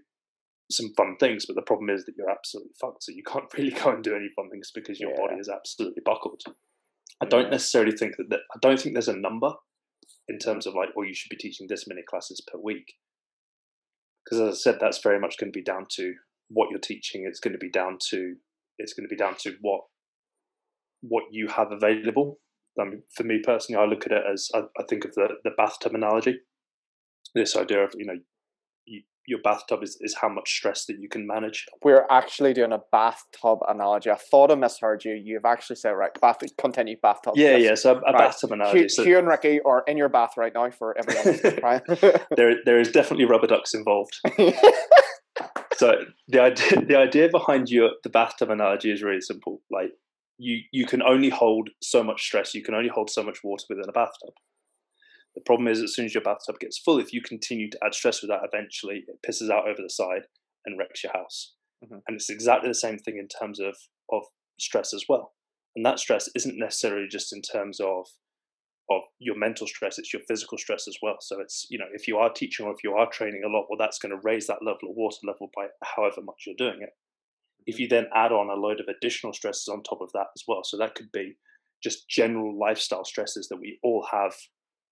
[0.70, 3.72] some fun things but the problem is that you're absolutely fucked so you can't really
[3.72, 6.42] go and do any fun things because your body is absolutely buckled
[7.22, 7.52] i don't Yeah.
[7.52, 9.54] necessarily think that, that i don't think there's a number
[10.28, 12.94] in terms of like well you should be teaching this many classes per week
[14.24, 16.14] because as i said that's very much going to be down to
[16.50, 18.36] what you're teaching it's going to be down to
[18.78, 19.82] it's going to be down to what
[21.02, 22.40] what you have available
[22.80, 25.30] I mean, for me personally, I look at it as I, I think of the,
[25.44, 26.40] the bathtub analogy.
[27.34, 28.20] This idea of you know,
[28.86, 31.66] you, your bathtub is, is how much stress that you can manage.
[31.84, 34.10] We're actually doing a bathtub analogy.
[34.10, 35.14] I thought I misheard you.
[35.22, 36.12] You've actually said right.
[36.20, 36.40] Bath.
[36.58, 37.34] Continue bathtub.
[37.36, 37.62] Yeah, Yes.
[37.64, 37.76] yeah.
[37.76, 38.18] So a, a Right.
[38.18, 38.86] bathtub analogy.
[38.86, 41.60] Huw, So Huw and Ricky are in your bath right now for everyone.
[41.64, 41.82] right?
[42.38, 44.18] there there is definitely rubber ducks involved.
[45.76, 45.94] So
[46.28, 49.62] the idea the idea behind your the bathtub analogy is really simple.
[49.70, 49.92] Like
[50.40, 52.56] you you can only hold so much stress.
[52.56, 54.34] You can only hold so much water within a bathtub.
[55.38, 57.94] The problem is, as soon as your bathtub gets full, if you continue to add
[57.94, 60.24] stress with that, eventually it pisses out over the side
[60.66, 61.54] and wrecks your house.
[61.86, 62.02] Mhm.
[62.08, 63.78] And it's exactly the same thing in terms of
[64.10, 64.24] of
[64.60, 65.36] stress as well.
[65.76, 68.10] And that stress isn't necessarily just in terms of
[68.90, 71.22] of your mental stress; it's your physical stress as well.
[71.22, 73.68] So it's you know if you are teaching or if you are training a lot,
[73.70, 76.82] well, that's going to raise that level of water level by however much you're doing
[76.82, 76.98] it
[77.68, 80.44] if you then add on a load of additional stresses on top of that as
[80.48, 81.38] well so that could be
[81.84, 84.34] just general lifestyle stresses that we all have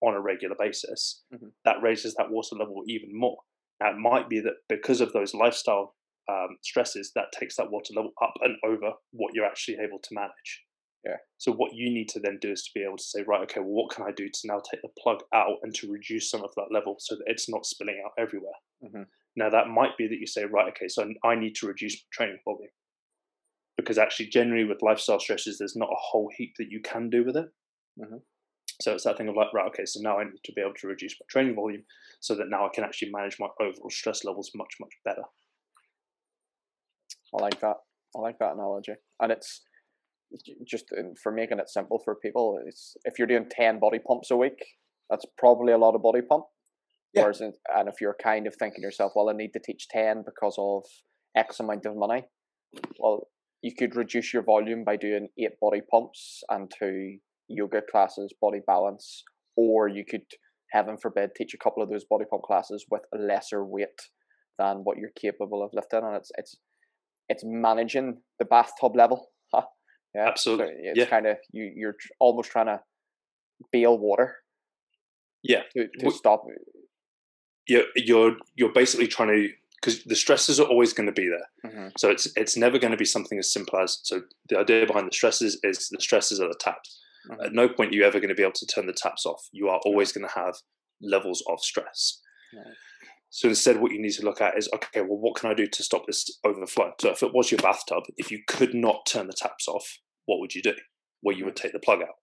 [0.01, 1.51] on a regular basis Mhm.
[1.63, 3.37] that raises that water level even more
[3.79, 5.95] now it might be that because of those lifestyle
[6.27, 10.13] um, stresses that takes that water level up and over what you're actually able to
[10.13, 10.65] manage
[11.05, 11.17] Yeah.
[11.37, 13.59] so what you need to then do is to be able to say right okay
[13.59, 16.43] well what can i do to now take the plug out and to reduce some
[16.43, 19.07] of that level so that it's not spilling out everywhere Mhm.
[19.35, 22.39] now that might be that you say, right, okay, so I need to reduce training
[22.45, 22.71] volume.
[23.77, 27.23] because actually, generally with lifestyle stresses, there's not a whole heap that you can do
[27.25, 27.51] with it.
[27.99, 28.23] Mhm.
[28.81, 30.73] So it's that thing of like, right, okay, so now I need to be able
[30.81, 31.83] to reduce my training volume
[32.19, 35.23] so that now I can actually manage my overall stress levels much, much better.
[37.37, 37.77] I like that.
[38.15, 39.61] I like that analogy, and it's
[40.65, 42.59] just uh, for making it simple for people.
[42.65, 44.63] It's if you're doing ten body pumps a week,
[45.09, 46.45] that's probably a lot of body pump.
[47.13, 47.23] Yeah.
[47.23, 49.89] Whereas, in- and if you're kind of thinking to yourself, well, I need to teach
[49.89, 50.85] ten because of
[51.35, 52.23] X amount of money,
[52.99, 53.27] well,
[53.61, 57.17] you could reduce your volume by doing eight body pumps and two
[57.47, 59.23] yoga classes, body balance,
[59.55, 60.23] or you could,
[60.71, 63.99] heaven forbid, teach a couple of those body pump classes with a lesser weight
[64.57, 66.55] than what you're capable of lifting, and it's it's
[67.29, 69.29] it's managing the bathtub level.
[69.53, 69.61] Huh?
[70.15, 71.05] Yeah, Absolutely, So it's yeah.
[71.05, 72.79] kind of you you're almost trying to
[73.71, 74.37] bail water.
[75.43, 75.61] Yeah.
[75.75, 76.43] To, to Wh- stop.
[77.67, 79.49] You're you're you're basically trying to
[79.81, 81.71] because the stresses are always going to be there.
[81.71, 81.91] Mhm.
[81.97, 85.07] So it's it's never going to be something as simple as so the idea behind
[85.07, 86.99] the stresses is the stresses are the taps.
[87.29, 87.45] Mhm.
[87.45, 89.47] At no point are you ever going to be able to turn the taps off.
[89.51, 90.55] You are always going to have
[91.01, 92.21] levels of stress.
[92.53, 92.75] Right.
[93.29, 95.67] So instead, what you need to look at is okay, well, what can I do
[95.67, 96.93] to stop this overflow?
[97.01, 100.39] So if it was your bathtub, if you could not turn the taps off, what
[100.39, 100.75] would you do?
[101.21, 102.15] Well, you would take the plug out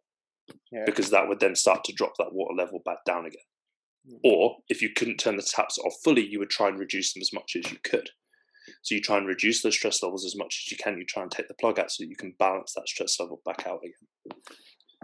[0.73, 0.85] Yeah.
[0.87, 3.43] because that would then start to drop that water level back down again.
[4.09, 4.21] Mm.
[4.25, 7.21] Or if you couldn't turn the taps off fully, you would try and reduce them
[7.21, 8.11] as much as you could.
[8.83, 10.97] So you try and reduce those stress levels as much as you can.
[10.97, 13.43] You try and take the plug out so that you can balance that stress level
[13.45, 14.41] back out again.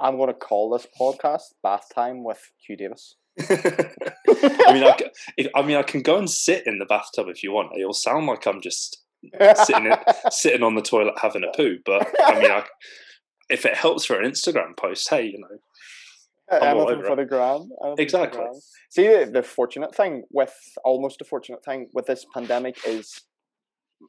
[0.00, 5.10] I'm going to call this podcast "Bath Time with Huw Davis." I mean, I, ca-
[5.36, 7.70] if, I mean, I can go and sit in the bathtub if you want.
[7.78, 9.04] It'll sound like I'm just
[9.64, 9.98] Sitting in-
[10.30, 12.64] sitting on the toilet having a poo, but I mean, I,
[13.50, 15.58] if it helps for an Instagram post, hey, you know,
[16.56, 17.56] uh, I'm all anything over for the gram.
[17.56, 18.38] anything for the Exactly.
[18.40, 18.52] gram.
[18.90, 23.20] See, the, the fortunate thing with almost a fortunate thing with this pandemic is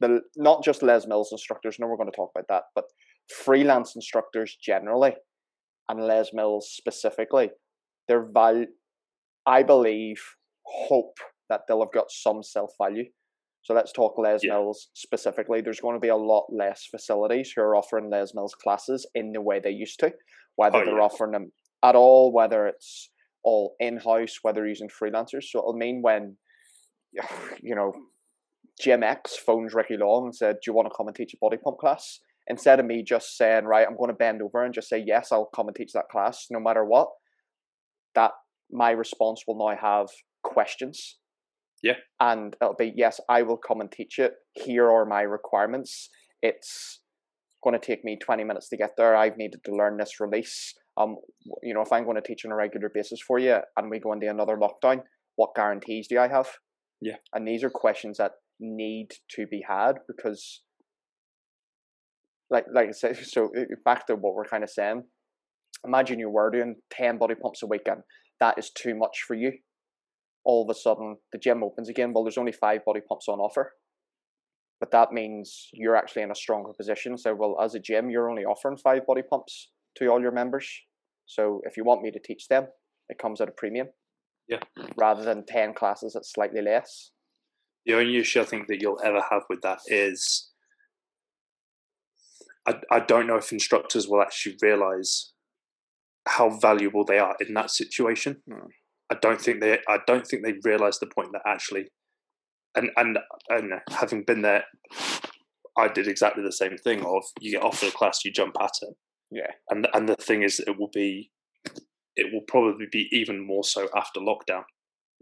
[0.00, 1.76] the not just Les Mills instructors.
[1.80, 2.84] No, we're going to talk about that, but
[3.28, 5.14] freelance instructors generally,
[5.90, 7.50] and Les Mills specifically,
[8.08, 8.66] their value,
[9.46, 10.22] I believe,
[10.64, 11.18] hope
[11.48, 13.04] that they'll have got some self value.
[13.62, 14.52] So let's talk Les Yeah.
[14.52, 15.60] Mills specifically.
[15.60, 19.32] There's going to be a lot less facilities who are offering Les Mills classes in
[19.32, 20.12] the way they used to,
[20.56, 21.02] whether Oh, they're yeah.
[21.02, 23.10] offering them at all, whether it's
[23.42, 25.44] all in house, whether using freelancers.
[25.44, 26.36] So it'll mean when,
[27.60, 27.92] you know,
[28.80, 31.38] gym X phones Ricky Long and said, Do you want to come and teach a
[31.38, 32.20] body pump class?
[32.50, 35.30] Instead of me just saying, Right, I'm going to bend over and just say, Yes,
[35.30, 37.08] I'll come and teach that class no matter what,
[38.14, 38.32] that
[38.70, 40.08] my response will now have
[40.42, 41.18] questions.
[41.82, 41.94] Yeah.
[42.18, 44.34] And it'll be, Yes, I will come and teach it.
[44.52, 46.10] Here are my requirements.
[46.42, 47.00] It's
[47.62, 49.14] going to take me 20 minutes to get there.
[49.14, 50.74] I've needed to learn this release.
[50.96, 51.16] Um,
[51.62, 54.00] you know, if I'm going to teach on a regular basis for you and we
[54.00, 55.02] go into another lockdown,
[55.36, 56.48] what guarantees do I have?
[57.00, 57.16] Yeah.
[57.32, 60.62] And these are questions that need to be had because,
[62.50, 63.50] like, like I said, so
[63.84, 65.04] back to what we're kind of saying.
[65.86, 68.02] Imagine you were doing 10 body pumps a week and
[68.40, 69.52] that is too much for you.
[70.44, 72.12] All of a sudden, the gym opens again.
[72.12, 73.72] Well, there's only five body pumps on offer.
[74.80, 77.18] But that means you're actually in a stronger position.
[77.18, 80.66] So, well, as a gym, you're only offering five body pumps to all your members.
[81.26, 82.68] So, if you want me to teach them,
[83.10, 83.88] it comes at a premium.
[84.48, 84.60] Yeah.
[84.96, 87.10] Rather than 10 classes at slightly less.
[87.84, 90.49] the only issue I think that you'll ever have with that is
[92.66, 95.32] I, I don't know if instructors will actually realize
[96.28, 98.42] how valuable they are in that situation.
[98.48, 98.66] Hmm.
[99.10, 101.86] I don't think they I don't think they realize the point that actually
[102.76, 104.64] and and and having been there
[105.76, 108.70] I did exactly the same thing of you get offered a class you jump at
[108.82, 108.94] it
[109.32, 109.50] Yeah.
[109.68, 111.32] and and the thing is it will be
[112.14, 114.64] it will probably be even more so after lockdown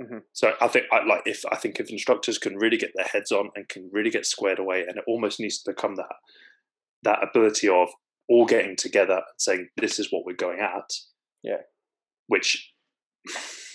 [0.01, 0.23] Mhm.
[0.33, 3.33] so i think I, like if i think if instructors can really get their heads
[3.33, 6.15] on and can really get squared away and it almost needs to become that
[7.03, 7.89] that ability of
[8.29, 10.91] all getting together and saying this is what we're going at
[11.43, 11.63] Yeah.
[12.27, 12.73] which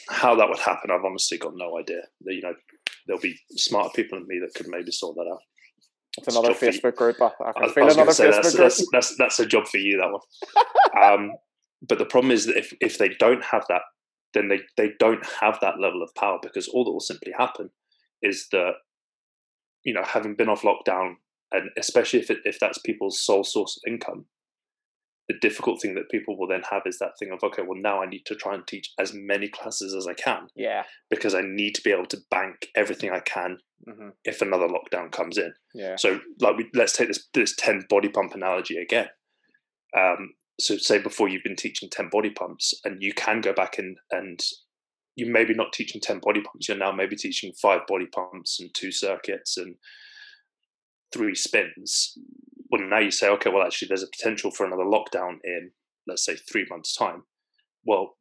[0.10, 2.54] how that would happen i've honestly got no idea you know
[3.08, 5.40] there'll be smarter people than me that could maybe sort that out
[6.18, 6.56] It's another you.
[6.56, 7.18] Facebook group.
[7.22, 8.62] I, I I, can I feel was going another say Facebook that's, group.
[8.62, 11.04] that's that's that's a job for you that one.
[11.04, 11.32] um,
[11.90, 13.82] but the problem is that if if they don't have that,
[14.36, 17.70] then they they don't have that level of power because all that will simply happen
[18.22, 18.74] is that
[19.84, 21.16] you know having been off lockdown
[21.54, 24.26] and especially if it, if that's people's sole source of income,
[25.30, 28.02] the difficult thing that people will then have is that thing of okay, well now
[28.02, 30.84] I need to try and teach as many classes as I can yeah.
[31.10, 35.12] because I need to be able to bank everything I can hmm if another lockdown
[35.12, 35.54] comes in.
[35.74, 35.96] Yeah.
[35.98, 39.08] So, like, we, let's take this this ten body pump analogy again.
[39.98, 43.78] Um, so, say before you've been teaching ten body pumps, and you can go back
[43.78, 44.40] and and
[45.16, 46.68] you maybe not teaching ten body pumps.
[46.68, 49.76] You're now maybe teaching five body pumps and two circuits and
[51.14, 52.18] three spins.
[52.72, 55.72] well, now you say, okay, well, actually, there's a potential for another lockdown in,
[56.08, 57.24] let's say, three months' time.
[57.86, 58.18] Well,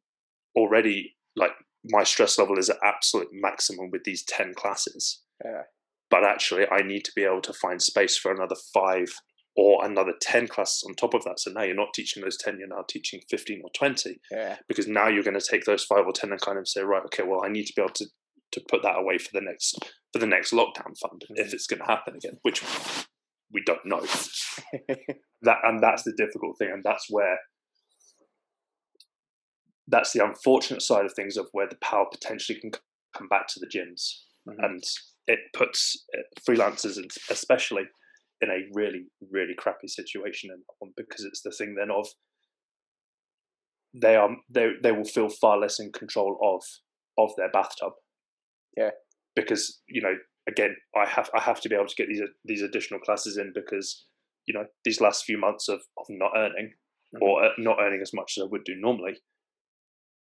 [0.55, 1.51] already, like,
[1.85, 5.21] my stress level is at absolute maximum with these 10 classes.
[5.43, 5.63] Yeah.
[6.09, 9.07] But actually, I need to be able to find space for another five
[9.55, 11.39] or another 10 classes on top of that.
[11.39, 14.57] So now you're not teaching those 10, you're now teaching 15 or 20 Yeah.
[14.67, 17.03] because now you're going to take those five or 10 and kind of say, right,
[17.05, 18.05] okay, well, I need to be able to,
[18.53, 19.77] to put that away for the next
[20.11, 22.63] for the next lockdown fund if it's going to happen again, which
[23.51, 24.01] we don't know.
[25.41, 27.37] that and that's the difficult thing, and that's where
[29.87, 32.71] that's the unfortunate side of things of where the power potentially can
[33.15, 34.63] come back to the gyms, Mhm.
[34.65, 34.83] and
[35.27, 36.05] it puts
[36.47, 36.97] freelancers,
[37.29, 37.83] especially,
[38.41, 40.49] in a really really crappy situation
[40.79, 42.07] one because it's the thing then of
[43.93, 46.63] they are they they will feel far less in control of
[47.17, 47.93] of their bathtub.
[48.77, 48.91] Yeah.
[49.35, 50.15] Because you know,
[50.47, 53.51] again, I have I have to be able to get these these additional classes in
[53.53, 54.05] because
[54.45, 56.73] you know these last few months of, of not earning
[57.21, 59.17] or uh, not earning as much as I would do normally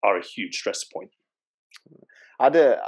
[0.05, 1.11] are a huge stress point.
[2.41, 2.79] I had a,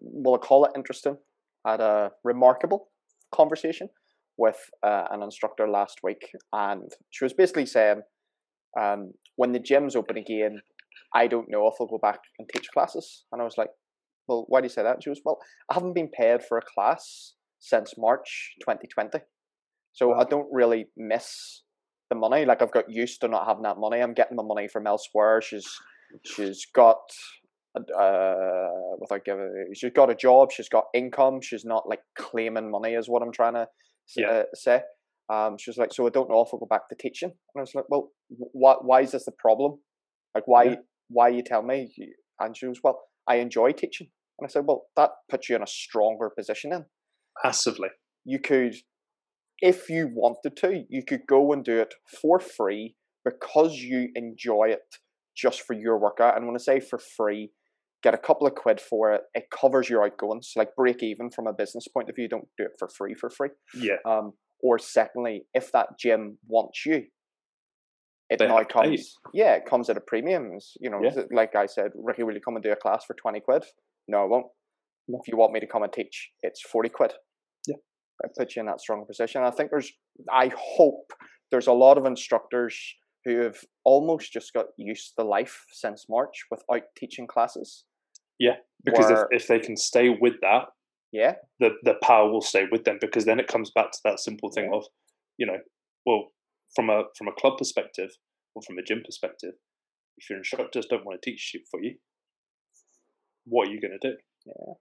[0.00, 1.16] will I call it interesting?
[1.64, 2.88] I had a remarkable
[3.34, 3.88] conversation
[4.36, 8.02] with uh, an instructor last week, and she was basically saying,
[8.78, 10.60] um, when the gyms open again,
[11.14, 13.24] I don't know if I'll go back and teach classes.
[13.32, 13.68] And I was like,
[14.28, 14.94] well, why do you say that?
[14.94, 15.38] And she was, well,
[15.70, 19.18] I haven't been paid for a class since March 2020.
[19.92, 21.62] So I don't really miss
[22.10, 22.44] the money.
[22.44, 24.00] Like I've got used to not having that money.
[24.00, 25.40] I'm getting my money from elsewhere.
[25.42, 25.68] She's
[26.26, 26.98] she's got
[27.74, 28.68] uh
[28.98, 33.08] without giving she's got a job she's got income she's not like claiming money is
[33.08, 33.66] what i'm trying to
[34.14, 34.28] Yeah.
[34.30, 34.82] uh, say
[35.32, 37.56] um she was like so i don't know if i'll go back to teaching and
[37.56, 39.78] i was like well why why is this the problem
[40.34, 40.74] like why Yeah.
[41.08, 41.90] why you tell me
[42.40, 44.08] and she was well i enjoy teaching.
[44.38, 46.86] And i said well that puts you in a stronger position then.
[47.44, 47.88] Massively.
[48.24, 48.74] you could
[49.60, 54.68] if you wanted to you could go and do it for free because you enjoy
[54.70, 54.80] it
[55.36, 56.36] just for your workout.
[56.36, 57.50] And when i say for free
[58.02, 59.20] get a couple of quid for it.
[59.32, 60.54] It covers your outgoings.
[60.56, 63.30] Like break even from a business point of view don't do it for free for
[63.30, 63.50] free.
[63.74, 63.96] Yeah.
[64.04, 67.04] um or secondly if that gym wants you
[68.32, 70.44] it They now comes yeah it comes at a premium
[70.80, 71.22] you know Yeah.
[71.40, 73.64] like i said ricky will you come and do a class for 20 quid
[74.08, 74.46] no i won't
[75.08, 77.12] if you want me to come and teach it's 40 quid
[77.66, 77.76] Yeah.
[78.24, 79.92] it puts you in that strong position i think there's
[80.32, 81.12] i hope
[81.50, 82.76] there's a lot of instructors
[83.24, 87.84] who have almost just got used to life since march without teaching classes
[88.38, 88.56] Yeah.
[88.84, 90.64] Because Where- if, if they can stay with that,
[91.20, 94.18] yeah the the power will stay with them because then it comes back to that
[94.28, 94.78] simple thing Yeah.
[94.78, 94.84] of
[95.40, 95.58] you know
[96.06, 96.22] well
[96.74, 98.10] from a from a club perspective
[98.54, 99.54] or from a gym perspective
[100.18, 101.94] if your instructors don't want to teach for you
[103.44, 104.16] what are you going to do
[104.46, 104.74] Yeah.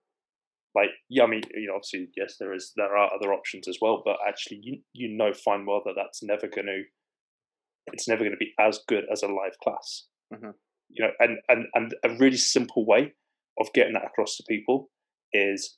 [0.76, 3.78] like yeah i mean you know obviously yes there is there are other options as
[3.82, 6.84] well but actually you you know fine well that that's never going to
[7.94, 10.54] it's never going to be as good as a live class Mhm.
[10.90, 13.14] you know and and and a really simple way
[13.60, 14.90] of getting that across to people
[15.34, 15.78] is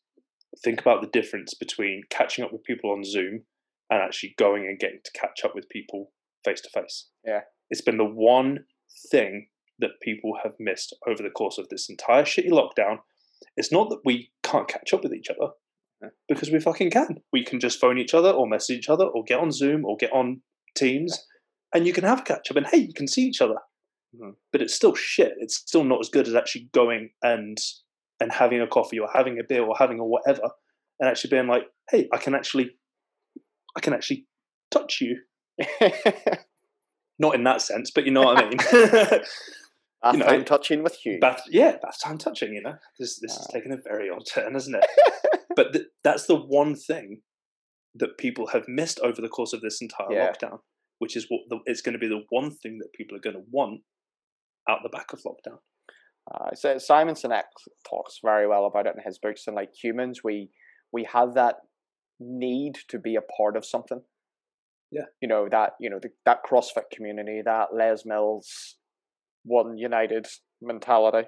[0.64, 3.46] think about the difference between catching up with people on Zoom
[3.94, 6.12] and actually going and getting to catch up with people
[6.44, 7.10] face to face.
[7.26, 7.42] Yeah.
[7.70, 8.66] It's been the one
[9.12, 9.48] thing
[9.80, 12.98] that people have missed over the course of this entire shitty lockdown.
[13.58, 15.52] It's not that we can't catch up with each other
[16.02, 16.10] Yeah.
[16.28, 17.22] because we fucking can.
[17.32, 19.96] We can just phone each other or message each other or get on Zoom or
[19.98, 20.42] get on
[20.76, 21.26] Teams
[21.74, 23.58] and you can have catch up and hey, you can see each other.
[24.16, 24.36] Mhm.
[24.52, 25.34] But it's still shit.
[25.40, 27.58] It's still not as good as actually going and
[28.20, 30.50] and having a coffee or having a beer or having a whatever
[31.00, 32.72] and actually being like, hey, I can actually,
[33.76, 34.28] I can actually
[34.72, 35.18] touch you.
[37.20, 38.58] Not in that sense, but you know what I mean.
[38.58, 39.24] Bath
[40.14, 42.54] You know, time touching with you bath, yeah, bath time touching.
[42.54, 43.54] You know, this this is Ah.
[43.54, 44.86] taking a very odd turn, isn't it?
[45.56, 47.22] but th- that's the one thing
[47.96, 50.30] that people have missed over the course of this entire Yeah.
[50.34, 50.60] lockdown,
[51.00, 53.38] which is what the, it's going to be the one thing that people are going
[53.38, 53.82] to want
[54.68, 55.60] out the back of lockdown.
[56.30, 57.44] Uh, so Simon Sinek
[57.90, 60.50] talks very well about it in his books, and like humans, we
[60.92, 61.56] we have that
[62.24, 64.02] need to be a part of something.
[64.92, 65.06] Yeah.
[65.22, 68.76] you know that you know the, that CrossFit community, that Les Mills
[69.44, 70.28] one united
[70.62, 71.28] mentality.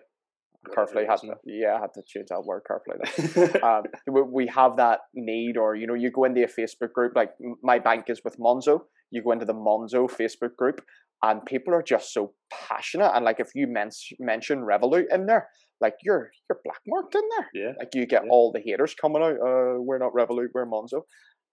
[0.74, 3.60] Carefully, to, yeah, I had to change that word carefully.
[3.64, 7.14] Um, we, we have that need, or you know, you go into a Facebook group
[7.16, 7.30] like
[7.62, 8.80] my bank is with Monzo.
[9.12, 10.82] You go into the Monzo Facebook group,
[11.24, 13.12] and people are just so passionate.
[13.16, 13.90] And like, if you men-
[14.20, 15.48] mention Revolut in there,
[15.82, 17.50] like you're you're black marked in there.
[17.54, 18.30] yeah, Like you get Yeah.
[18.32, 19.36] all the haters coming out.
[19.36, 21.02] Uh, we're not Revolut, we're Monzo.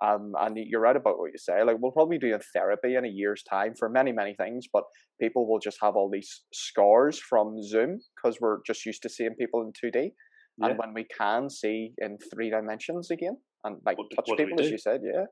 [0.05, 1.63] Um, and you're right about what you say.
[1.63, 4.83] Like we'll probably be doing therapy in a year's time for many, many things, but
[5.21, 9.35] people will just have all these scars from Zoom because we're just used to seeing
[9.39, 10.11] people in two D.
[10.59, 10.67] Yeah.
[10.71, 14.45] And when we can see in three dimensions again and like What touch what do
[14.47, 15.27] people, as you said, yeah.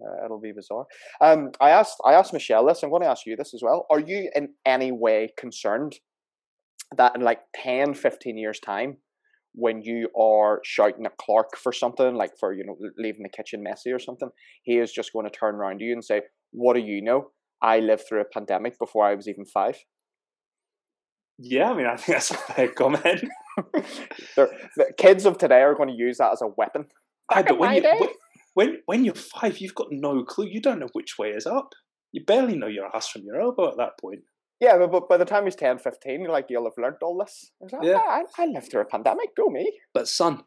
[0.00, 0.86] Uh, it'll be bizarre.
[1.20, 2.82] Um, I asked I asked Michelle this.
[2.82, 3.86] I'm going to ask you this as well.
[3.90, 5.96] Are you in any way concerned
[6.96, 8.98] that in like 10, 15 years time,
[9.54, 13.62] when you are shouting at Clark for something, like for you know leaving the kitchen
[13.62, 14.30] messy or something,
[14.64, 17.30] he is just going to turn around to you and say, "What do you know?
[17.62, 19.78] I lived through a pandemic before I was even five.
[21.38, 23.24] Yeah, I mean, I think that's a fair comment.
[24.36, 26.86] the kids of today are going to use that as a weapon.
[27.30, 28.14] Aye, but when, you,
[28.54, 30.46] when, when you're five, you've got no clue.
[30.46, 31.70] You don't know which way is up.
[32.12, 34.20] You barely know your ass from your elbow at that point.
[34.60, 37.18] Yeah, but, but by the time he's 10, 15, you're like, you'll have learnt all
[37.18, 37.50] this.
[37.60, 37.98] Like, Yeah.
[38.00, 39.80] Ah, I, I lived through a pandemic, go me.
[39.92, 40.44] But son,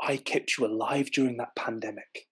[0.00, 2.26] I kept you alive during that pandemic.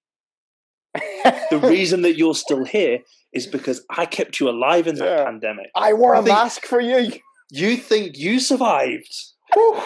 [0.95, 3.01] The reason that you're still here
[3.33, 5.25] is because I kept you alive in that Yeah.
[5.25, 5.67] pandemic.
[5.75, 7.13] I wore I a mask for you.
[7.51, 9.15] You think you survived?
[9.55, 9.81] Whew.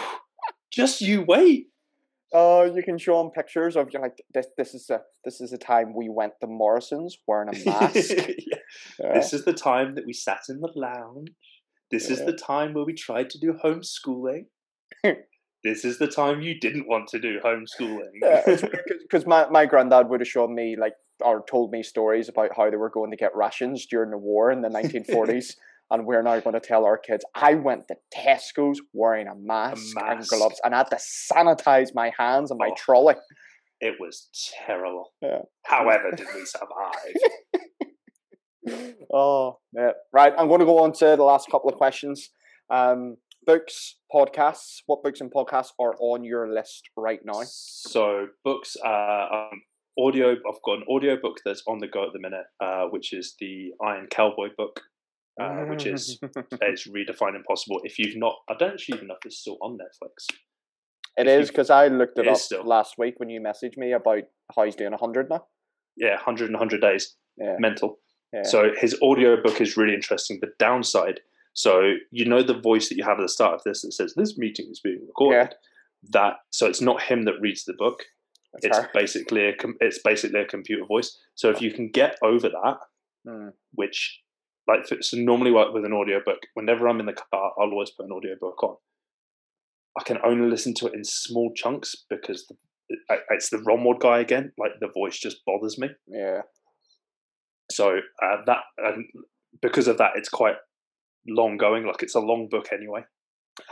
[0.71, 1.67] Just you wait.
[2.33, 4.47] Oh, you can show him pictures of you like this.
[4.57, 8.11] This is a this is a time we went to Morrison's wearing a mask.
[8.17, 8.57] Yeah.
[8.99, 9.13] Yeah.
[9.13, 11.29] This is the time that we sat in the lounge.
[11.89, 14.47] This is the time where we tried to do homeschooling.
[15.63, 18.19] this is the time you didn't want to do homeschooling.
[19.01, 22.69] Because my, my granddad would have shown me like or told me stories about how
[22.69, 25.55] they were going to get rations during the war in the 1940s.
[25.89, 29.95] And we're now going to tell our kids, I went to Tesco's wearing a mask,
[29.97, 30.29] and mask.
[30.31, 32.75] gloves and I had to sanitize my hands and my Oh.
[32.75, 33.15] trolley.
[33.79, 34.29] it was
[34.65, 35.13] terrible.
[35.21, 35.43] Yeah.
[35.65, 37.15] However, did we survive?
[39.13, 39.91] oh, yeah.
[40.11, 40.33] Right.
[40.37, 42.29] I'm going to go on to the last couple of questions.
[42.69, 44.79] Um, books, podcasts.
[44.87, 47.43] What books and podcasts are on your list right now?
[47.45, 49.61] So books, uh, um,
[49.97, 50.31] audio.
[50.31, 53.35] I've got an audio book that's on the go at the minute, uh, which is
[53.39, 54.81] the Iron Cowboy book,
[55.39, 56.19] uh, which is
[56.61, 57.79] it's redefined impossible.
[57.83, 60.25] If you've not, I don't actually even know if it's still on Netflix.
[61.17, 62.63] It if is because I looked it, it up still.
[62.63, 64.23] last week when you messaged me about
[64.55, 65.45] how he's doing 100 now.
[65.95, 67.55] Yeah, 100 and 100 days, Yeah.
[67.59, 67.99] mental.
[68.33, 68.43] yeah.
[68.43, 70.37] So his audio book is really interesting.
[70.41, 71.21] The downside,
[71.53, 74.13] so you know the voice that you have at the start of this that says
[74.15, 75.55] this meeting is being recorded.
[76.11, 78.03] That so it's not him that reads the book.
[78.53, 78.89] That's It's her.
[78.93, 81.17] basically a it's basically a computer voice.
[81.33, 82.77] So if you can get over that,
[83.25, 83.49] Hmm.
[83.73, 84.21] which
[84.67, 88.05] like so normally like with an audiobook, whenever I'm in the car, I'll always put
[88.05, 88.75] an audiobook on.
[89.99, 92.55] I can only listen to it in small chunks because the,
[92.89, 94.51] it, it's the ROMWOD guy again.
[94.57, 95.89] Like the voice just bothers me.
[96.07, 96.41] Yeah.
[97.71, 99.05] So uh, that and
[99.61, 100.55] because of that, it's quite
[101.27, 101.85] long going.
[101.85, 103.01] Like it's a long book anyway.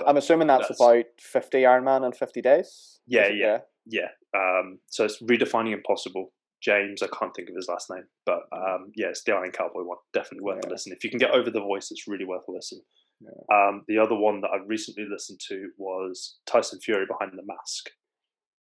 [0.06, 3.00] I'm assuming that's, That's- about 50 iron man in 50 days.
[3.08, 3.36] Yeah, it?
[3.38, 3.58] yeah.
[3.86, 4.08] Yeah.
[4.36, 6.34] Um, so it's redefining impossible.
[6.66, 9.84] James, I can't think of his last name, but um, yeah, it's the Iron Cowboy
[9.84, 9.98] one.
[10.14, 10.94] Definitely worth a listen.
[10.94, 12.82] If you can get over the voice, it's really worth a listen.
[13.22, 13.30] Yeah.
[13.56, 17.90] Um, the other one that I recently listened to was Tyson Fury Behind the Mask.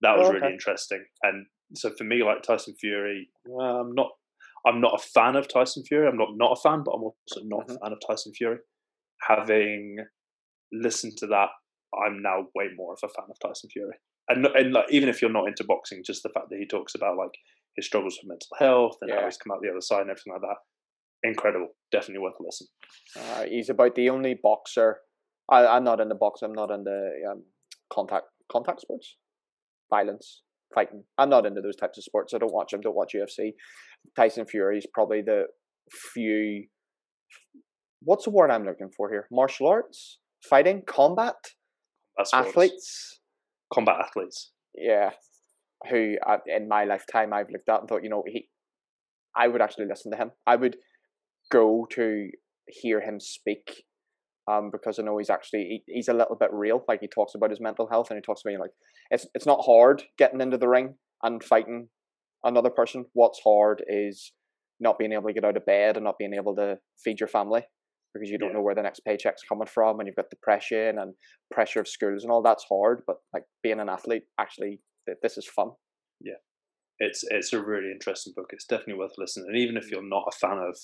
[0.02, 1.06] That was Oh, really interesting.
[1.22, 1.45] And
[1.76, 3.30] so for me, like Tyson Fury,
[3.62, 4.10] I'm not,
[4.66, 6.08] I'm not a fan of Tyson Fury.
[6.08, 7.76] I'm not not a fan, but I'm also not Mhm.
[7.76, 8.58] a fan of Tyson Fury.
[9.28, 9.97] Having
[10.72, 11.49] listened to that,
[11.93, 13.95] I'm now way more of a fan of Tyson Fury.
[14.28, 16.95] And and like even if you're not into boxing, just the fact that he talks
[16.95, 17.36] about like
[17.76, 20.34] his struggles with mental health and how he's come out the other side and everything
[20.34, 21.69] like that, incredible.
[21.91, 22.67] Definitely worth a listen.
[23.17, 24.97] Uh, he's about the only boxer.
[25.49, 26.41] I, I'm not in the box.
[26.41, 27.43] I'm not in the um,
[27.91, 29.17] contact contact sports,
[29.89, 30.41] violence,
[30.74, 31.03] fighting.
[31.17, 32.34] I'm not into those types of sports.
[32.34, 32.82] I don't watch them.
[32.82, 33.51] Don't watch UFC.
[34.15, 35.43] Tyson Fury is probably the
[36.13, 36.65] few.
[38.03, 39.28] What's the word I'm looking for here?
[39.32, 40.19] Martial arts,
[40.49, 41.36] fighting, combat
[42.17, 43.19] That's athletes.
[43.74, 44.51] combat athletes.
[44.76, 45.11] Yeah,
[45.89, 46.15] who
[46.47, 48.47] in my lifetime I've looked at and thought, you know, he.
[49.36, 50.32] I would actually listen to him.
[50.45, 50.75] I would
[51.49, 52.29] go to
[52.67, 53.84] hear him speak
[54.49, 56.84] um, because I know he's actually he, he's a little bit real.
[56.88, 58.71] Like he talks about his mental health and he talks about you like
[59.09, 61.88] it's it's not hard getting into the ring and fighting
[62.43, 63.05] another person.
[63.13, 64.34] What's hard is
[64.79, 67.27] not being able to get out of bed and not being able to feed your
[67.27, 67.61] family
[68.13, 68.55] because you don't Yeah.
[68.55, 71.13] know where the next paycheck's coming from and you've got depression and
[71.51, 73.03] pressure of schools and all that's hard.
[73.07, 75.72] But like being an athlete, actually, th- this is fun.
[76.20, 76.39] Yeah,
[76.99, 78.49] it's it's a really interesting book.
[78.54, 79.47] It's definitely worth listening.
[79.49, 80.78] And even if you're not a fan of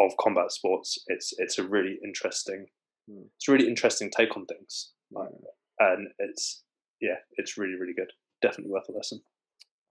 [0.00, 2.66] of combat sports, it's it's a really interesting
[3.10, 3.26] Mm.
[3.36, 4.92] it's a really interesting take on things.
[5.12, 5.44] Like, Mm.
[5.80, 6.64] and it's
[7.02, 8.10] yeah, it's really really good.
[8.40, 9.20] Definitely worth a listen.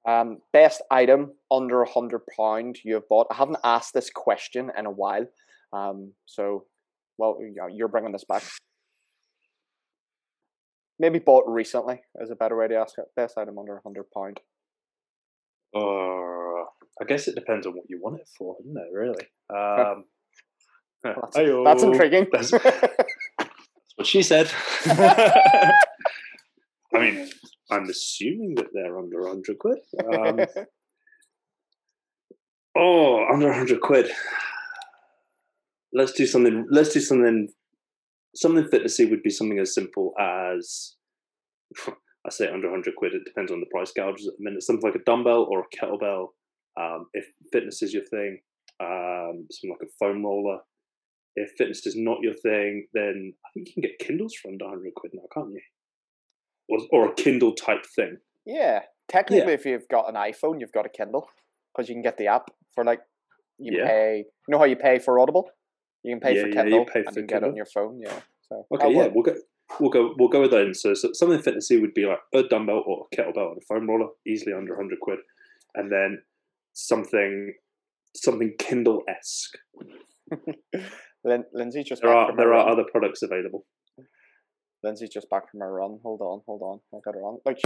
[0.08, 3.28] Um, best item under a hundred pound you have bought.
[3.30, 5.28] I haven't asked this question in a while,
[5.74, 6.66] um, so
[7.20, 8.43] well, you know, you're bringing this back.
[11.04, 13.04] Maybe bought recently is a better way to ask it.
[13.14, 14.39] Best item under a hundred pound.
[15.76, 16.64] Uh,
[17.01, 18.93] I guess it depends on what you want it for, doesn't it?
[18.93, 19.28] Really.
[19.54, 20.06] Um,
[21.04, 21.36] That's,
[21.66, 22.28] that's intriguing.
[22.32, 22.88] That's, that's
[23.97, 24.49] what she said.
[24.86, 25.74] I
[26.93, 27.30] mean,
[27.70, 29.80] I'm assuming that they're under 100 quid.
[30.08, 30.39] Um,
[32.78, 34.10] Oh, under 100 quid.
[35.91, 36.66] Let's do something.
[36.72, 37.49] Let's do something.
[38.36, 40.95] Something fitnessy would be something as simple as
[42.25, 43.13] I say under 100 quid.
[43.13, 44.63] It depends on the price gouges at the minute.
[44.63, 46.27] Something like a dumbbell or a kettlebell.
[46.79, 48.39] Um, if fitness is your thing,
[48.79, 50.59] um, something like a foam roller.
[51.36, 54.65] If fitness is not your thing, then I think you can get Kindles for under
[54.65, 55.61] 100 quid now, can't you?
[56.69, 58.17] Or, or a Kindle type thing.
[58.45, 61.27] Yeah, technically, if you've got an iPhone, you've got a Kindle
[61.75, 63.01] because you can get the app for like
[63.57, 63.88] you Yeah.
[63.88, 64.17] pay.
[64.47, 65.49] You know how you pay for Audible?
[66.04, 67.49] You can pay Yeah, for yeah, Kindle you pay and for you can get it
[67.49, 67.99] on your phone.
[67.99, 68.20] Yeah.
[68.49, 69.36] So Okay, Oh, yeah, well, we'll go.
[69.80, 70.14] We'll go.
[70.18, 70.76] We'll go with that.
[70.76, 73.89] So, so something fitnessy would be like a dumbbell or a kettlebell and a foam
[73.89, 75.20] roller, easily under 100 quid,
[75.76, 76.22] and then
[76.74, 77.54] something
[78.16, 79.58] something Kindle esque.
[81.24, 82.72] Lin- Lindsay's just There back are from there are run.
[82.72, 83.66] other products available.
[84.84, 85.99] Lindsay's just back from her run.
[86.04, 86.80] Hold on, hold on.
[86.93, 87.39] I got her on.
[87.45, 87.58] Like,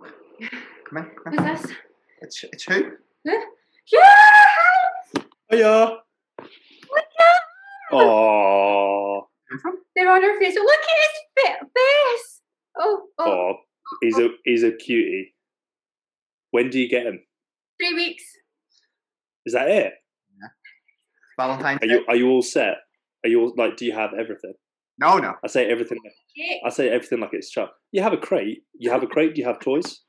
[0.00, 1.72] come in, come Who's this?
[2.20, 2.90] It's it's who?
[3.24, 5.22] Yeah!
[5.50, 5.98] Hiya.
[7.92, 9.22] Oh,
[9.96, 10.54] They're on her face.
[10.58, 12.40] Oh, look at his fa- face.
[12.78, 13.52] Oh, oh, oh,
[14.02, 15.34] he's a he's a cutie.
[16.50, 17.20] When do you get him?
[17.80, 18.22] three weeks.
[19.46, 19.92] Is that it?
[21.38, 22.74] Valentine's Are you are you all set?
[23.24, 23.76] Are you all like?
[23.76, 24.54] Do you have everything?
[24.98, 25.34] No, no.
[25.44, 25.98] I say everything.
[26.66, 27.70] I say everything like it's chuck.
[27.92, 28.62] You have a crate.
[28.78, 29.34] You have a crate.
[29.34, 30.00] Do you have toys?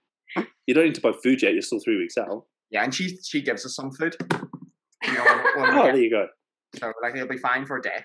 [0.65, 1.53] You don't need to buy food yet.
[1.53, 2.45] You're still three weeks out.
[2.71, 4.15] Yeah, and she she gives us some food.
[5.01, 6.27] You know, when, when Oh, there you go.
[6.75, 8.03] So like it'll be fine for a day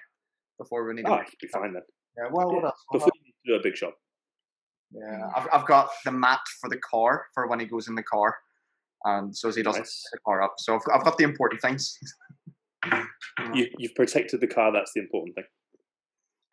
[0.59, 1.13] before we need to.
[1.13, 1.83] Oh, make you'll be fine then.
[2.17, 2.67] Yeah, well, what Yeah.
[2.69, 2.83] else?
[2.89, 3.95] What Before you do a big shop.
[4.93, 5.33] Yeah, mm.
[5.37, 8.37] I've, I've got the mat for the car for when he goes in the car,
[9.05, 10.05] and so as he doesn't Nice.
[10.13, 10.55] pick the car up.
[10.59, 11.99] So I've, I've got the important things.
[13.55, 14.71] You, you've protected the car.
[14.73, 15.45] That's the important thing.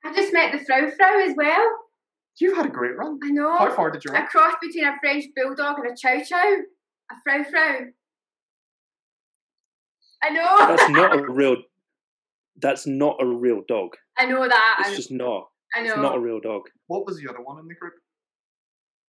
[0.03, 1.67] I just met the Frau Frau as well.
[2.39, 3.19] You've had a great run.
[3.23, 3.55] I know.
[3.57, 4.27] How far did you A run?
[4.27, 6.37] cross between a French bulldog and a chow chow.
[7.11, 7.79] A Frau Frau.
[10.23, 10.57] I know.
[10.75, 11.57] That's not a real.
[12.61, 13.95] That's not a real dog.
[14.17, 14.77] I know that.
[14.81, 15.47] It's I, just not.
[15.75, 15.89] I know.
[15.93, 16.63] It's not a real dog.
[16.87, 17.93] What was the other one in the group?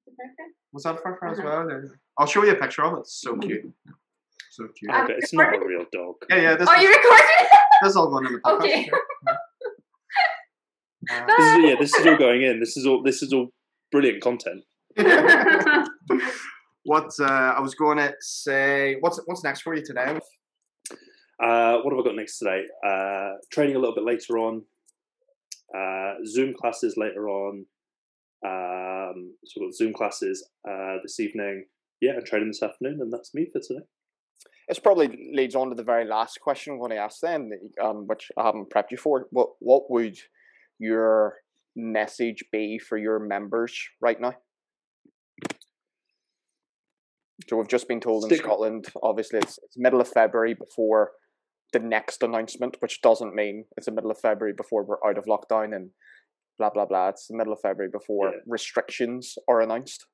[0.07, 0.47] The Frau Frau.
[0.73, 1.49] Was that for as Uh-huh.
[1.49, 1.71] well?
[1.71, 3.01] or- I'll show you a picture of it.
[3.01, 3.65] It's so cute.
[4.51, 4.91] So cute.
[4.91, 6.17] Um, Okay, it's not a real dog.
[6.29, 6.55] Yeah, yeah.
[6.57, 7.25] This, Oh, is, you recorded?
[7.83, 8.59] this is all going in the podcast.
[8.59, 8.91] Okay.
[8.91, 9.37] yeah.
[11.27, 12.61] This is, yeah, this is all going in.
[12.61, 13.03] This is all.
[13.03, 13.49] This is all
[13.91, 14.63] brilliant content.
[14.97, 15.85] Uh,
[16.85, 20.19] what uh, I was going to say, what's what's next for you today?
[21.43, 22.63] Uh, what have I got next today?
[22.87, 24.63] Uh, training a little bit later on.
[25.77, 27.67] Uh, Zoom classes later on.
[28.47, 31.65] Um, so we've got Zoom classes uh, this evening.
[32.01, 33.85] Yeah, and training this afternoon, and that's me for today.
[34.69, 37.51] This probably leads on to the very last question I'm going to ask then,
[37.83, 39.27] um, which I haven't prepped you for.
[39.31, 40.19] What What would
[40.79, 41.37] your
[41.75, 44.35] message be for your members right now?
[47.49, 51.13] So we've just been told in Stick- Scotland, obviously it's, it's middle of February before
[51.73, 55.25] the next announcement, which doesn't mean it's the middle of February before we're out of
[55.27, 55.91] lockdown and
[56.59, 57.09] blah blah blah.
[57.09, 58.41] It's the middle of February before Yeah.
[58.47, 60.07] restrictions are announced.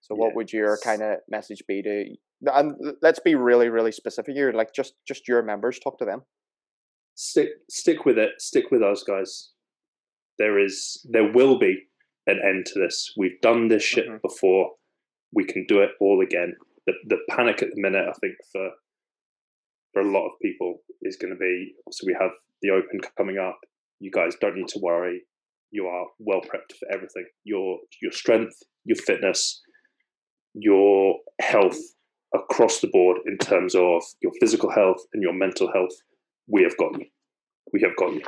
[0.00, 2.16] So what would your kind of message be to
[2.52, 6.22] and let's be really really specific here like just just your members talk to them
[7.14, 8.30] Stick, stick with it.
[8.40, 9.52] Stick with us, guys.
[10.38, 11.76] There is, there will be
[12.26, 13.12] an end to this.
[13.18, 14.22] We've done this shit Mhm.
[14.22, 14.76] before.
[15.32, 16.56] We can do it all again.
[16.86, 18.70] The the panic at the minute, I think, for
[19.92, 21.74] for a lot of people is going to be.
[21.90, 22.30] So we have
[22.62, 23.58] the Open coming up.
[24.00, 25.22] You guys don't need to worry.
[25.70, 27.26] You are well prepped for everything.
[27.44, 29.60] Your your strength, your fitness,
[30.54, 31.78] your health
[32.34, 35.94] across the board in terms of your physical health and your mental health.
[36.48, 37.06] We have got you.
[37.72, 38.22] We have got you.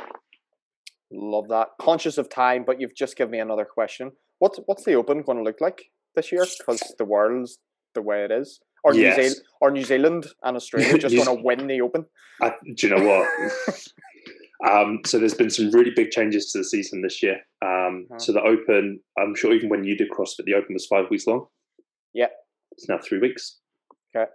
[1.11, 4.93] love that conscious of time but you've just given me another question what's what's the
[4.95, 5.85] open going to look like
[6.15, 7.59] this year because the world's
[7.93, 9.15] the way it is or new Yes.
[9.17, 12.05] zealand or new zealand and australia just New going to win the open
[12.41, 13.27] I, do you know what?
[14.69, 17.37] um, so there's been some really big changes to the season this year.
[17.61, 18.19] Um, Uh-huh.
[18.19, 21.25] So the Open, I'm sure even when you did CrossFit, the Open was five weeks
[21.27, 21.45] long.
[22.13, 22.27] Yeah.
[22.73, 23.59] It's now three weeks.
[24.13, 24.29] Okay.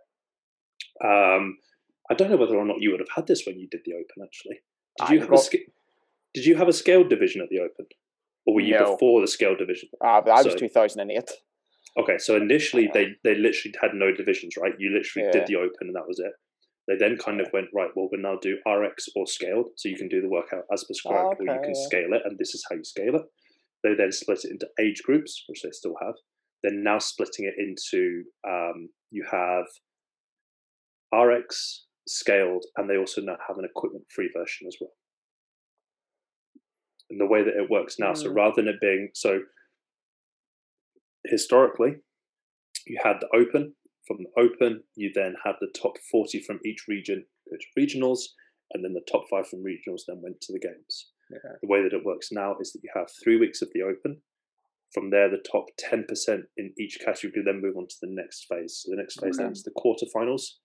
[1.05, 1.59] Um,
[2.11, 3.93] I don't know whether or not you would have had this when you did the
[3.93, 4.25] Open.
[4.25, 4.61] Actually,
[4.99, 5.69] did I you have a got- sca-
[6.35, 7.85] did you have a scaled division at the Open,
[8.47, 8.93] or were you No.
[8.93, 9.91] before the scaled division?
[10.03, 11.31] uh, that was So- 2008
[11.99, 12.93] Okay, so initially Yeah.
[12.95, 14.75] they they literally had no divisions, right?
[14.79, 15.33] You literally Yeah.
[15.33, 16.33] did the open and that was it.
[16.87, 17.91] They then kind of went right.
[17.95, 21.41] Well, we'll now do RX or scaled, so you can do the workout as prescribed,
[21.41, 21.87] or you can yeah.
[21.87, 23.23] scale it, and this is how you scale it.
[23.83, 26.15] They then split it into age groups, which they still have.
[26.63, 29.67] They're now splitting it into um, you have
[31.13, 34.93] RX scaled, and they also now have an equipment-free version as well.
[37.11, 38.37] And the way that it works now, so Mm.
[38.37, 39.43] rather than it being so
[41.31, 41.97] historically,
[42.87, 43.75] you had the open
[44.11, 48.21] from the Open, you then had the top 40 from each region go to regionals,
[48.73, 51.13] and then the top five from regionals then went to the games.
[51.31, 51.53] Yeah.
[51.63, 54.21] The way that it works now is that you have three weeks of the Open.
[54.93, 58.83] From there, the top 10% in each category then move on to the next phase.
[58.83, 59.53] So the next phase then Okay.
[59.53, 60.59] is the quarterfinals.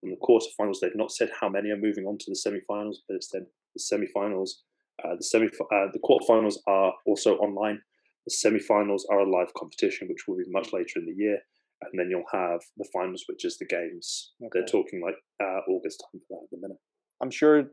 [0.00, 3.16] From the quarterfinals, they've not said how many are moving on to the semi-finals, but
[3.16, 4.62] it's then the semi-finals.
[5.04, 7.82] Uh, the semi, uh, the quarterfinals are also online.
[8.26, 11.38] The semi-finals are a live competition, which will be much later in the year,
[11.82, 14.32] and then you'll have the finals, which is the games.
[14.52, 16.78] They're talking like uh, August time for that at the minute.
[17.22, 17.64] I'm sure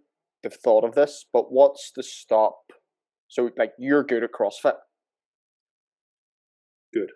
[0.44, 2.58] they've thought of this, but what's the stop?
[3.30, 4.74] So, like, you're good at CrossFit.
[6.94, 7.12] Good.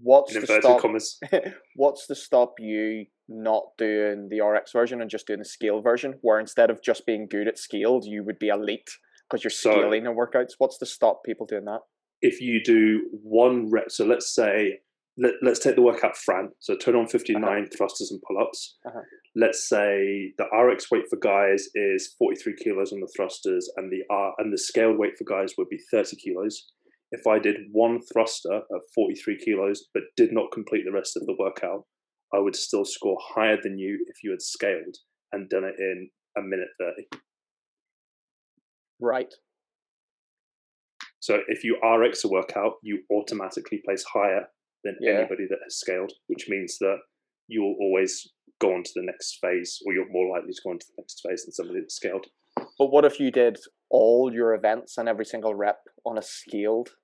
[0.00, 0.80] What's In the stop?
[0.80, 1.18] commas,
[1.76, 6.14] what's to stop you not doing the RX version and just doing the scale version,
[6.22, 8.88] where instead of just being good at scaled, you would be elite
[9.28, 10.52] because you're So- scaling in workouts?
[10.58, 11.80] What's to stop people doing that?
[12.22, 14.78] If you do one rep, so let's say
[15.18, 16.50] let, let's take the workout Fran.
[16.60, 18.76] So turn on 59 thrusters and pull-ups.
[18.86, 19.00] Uh-huh.
[19.34, 24.02] Let's say the RX weight for guys is 43 kilos on the thrusters, and the
[24.10, 26.70] R and the scaled weight for guys would be 30 kilos.
[27.10, 31.26] If I did one thruster at 43 kilos but did not complete the rest of
[31.26, 31.84] the workout,
[32.34, 34.96] I would still score higher than you if you had scaled
[35.32, 37.08] and done it in a minute 30.
[39.00, 39.32] Right.
[41.28, 44.48] So if you RX a workout, you automatically place higher
[44.82, 45.18] than Yeah.
[45.18, 47.00] anybody that has scaled, which means that
[47.48, 50.70] you will always go on to the next phase, or you're more likely to go
[50.70, 52.28] on to the next phase than somebody that's scaled.
[52.78, 53.58] But what if you did
[53.90, 56.96] all your events and every single rep on a scaled,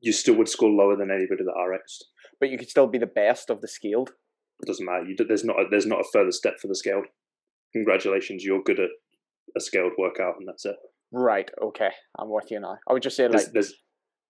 [0.00, 2.06] You still would score lower than anybody that RX'd.
[2.40, 4.14] but you could still be the best of the scaled?
[4.62, 5.04] It doesn't matter.
[5.04, 7.06] You, there's not a, there's not a further step for the scaled.
[7.74, 8.90] Congratulations, you're good at
[9.54, 10.76] a scaled workout, and that's it.
[11.18, 11.50] Right.
[11.62, 11.88] Okay.
[12.18, 12.76] I'm with you now.
[12.86, 13.72] I would just say There's, like, there's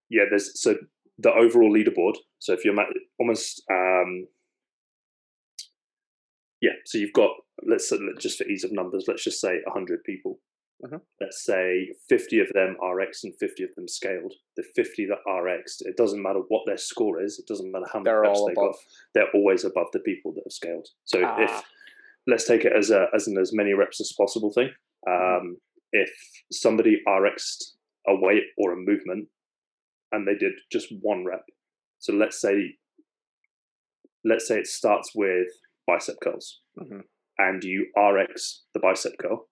[0.08, 0.76] yeah, there's so
[1.18, 2.14] the overall leaderboard.
[2.38, 2.76] So if you're
[3.18, 4.28] almost um,
[6.62, 7.30] yeah, so you've got
[7.66, 10.38] let's say, just for ease of numbers, let's just say 100 people.
[10.84, 11.00] Mhm.
[11.20, 14.34] Let's say 50 of them RX and 50 of them scaled.
[14.56, 17.38] The 50 that RX, it doesn't matter what their score is.
[17.40, 18.72] It doesn't matter how many they're reps they above.
[18.74, 18.76] got.
[19.14, 20.86] They're always above the people that have scaled.
[21.04, 21.42] So Ah.
[21.42, 21.64] if
[22.28, 24.70] let's take it as a as an as many reps as possible thing.
[25.08, 25.56] Um,
[25.92, 26.10] if
[26.52, 27.76] somebody RX'd
[28.08, 29.28] a weight or a movement
[30.12, 31.44] and they did just one rep,
[31.98, 32.76] so let's say
[34.24, 35.46] let's say it starts with
[35.86, 37.04] bicep curls, Mhm.
[37.38, 39.48] and you RX the bicep curl,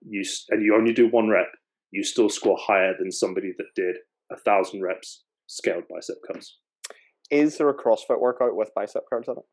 [0.00, 1.52] you and you only do one rep,
[1.90, 3.96] you still score higher than somebody that did
[4.30, 6.58] a thousand reps scaled bicep curls.
[7.30, 9.44] Is there a CrossFit workout with bicep curls in it?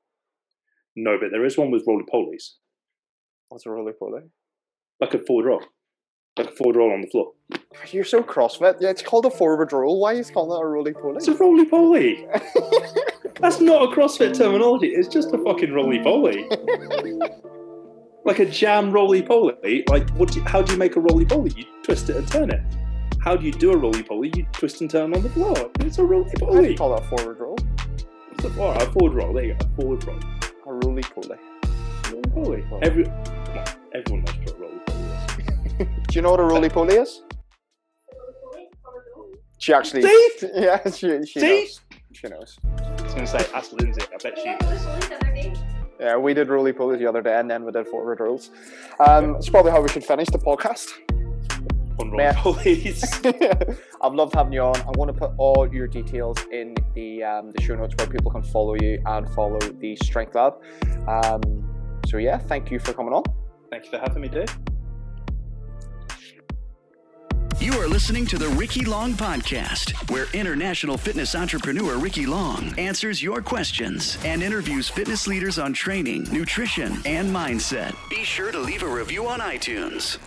[0.96, 2.56] No, but there is one with roly polies,
[3.50, 4.22] What's a roly poly?
[5.00, 5.64] like a forward roll,
[6.38, 7.34] like a forward roll on the floor.
[7.92, 8.78] You're so CrossFit.
[8.80, 10.00] Yeah, it's called a forward roll.
[10.00, 11.18] Why calling it a roly poly?
[11.18, 12.28] It's a roly poly.
[13.40, 14.88] That's not a CrossFit terminology.
[14.88, 16.48] It's just a fucking roly poly.
[18.26, 19.84] like a jam roly poly.
[19.90, 20.32] Like, what?
[20.32, 21.52] Do you, how do you make a roly poly?
[21.56, 22.62] You twist it and turn it.
[23.22, 24.32] How do you do a roly poly?
[24.36, 25.72] You twist and turn on the floor.
[25.80, 26.76] It's a roly poly.
[26.76, 27.58] call a forward roll?
[28.32, 29.34] It's a, all right, a forward roll.
[29.34, 29.66] There you go.
[29.66, 30.20] A forward roll.
[30.66, 31.38] A roly poly.
[32.34, 32.80] Roly poly.
[32.82, 33.06] Every,
[33.94, 34.79] everyone knows what a roly is.
[35.80, 37.22] Do you know what a roly poly is?
[39.60, 40.02] She actually.
[40.02, 40.52] Steve!
[40.56, 41.44] Yeah, she, she Steve!
[41.44, 41.80] knows.
[42.14, 42.60] She knows.
[42.66, 44.02] I was going to say, ask Lindsay.
[44.14, 45.54] I bet she.
[46.00, 48.52] Yeah, we did roly poly the other day, and then we did forward rolls.
[49.06, 50.88] Um, it's probably how we should finish the podcast.
[52.00, 52.34] On roly Man.
[52.36, 53.78] polies.
[54.02, 54.78] I've loved having you on.
[54.78, 58.32] I want to put all your details in the um, the show notes where people
[58.32, 60.54] can follow you and follow the Strength Lab.
[61.08, 63.24] Um, so yeah, thank you for coming on.
[63.70, 64.58] Thank you for having me, Dave.
[67.62, 73.22] You are listening to the Ricky Long Podcast, where international fitness entrepreneur Ricky Long answers
[73.22, 77.94] your questions and interviews fitness leaders on training, nutrition, and mindset.
[78.10, 80.20] Be sure to leave a review on iTunes.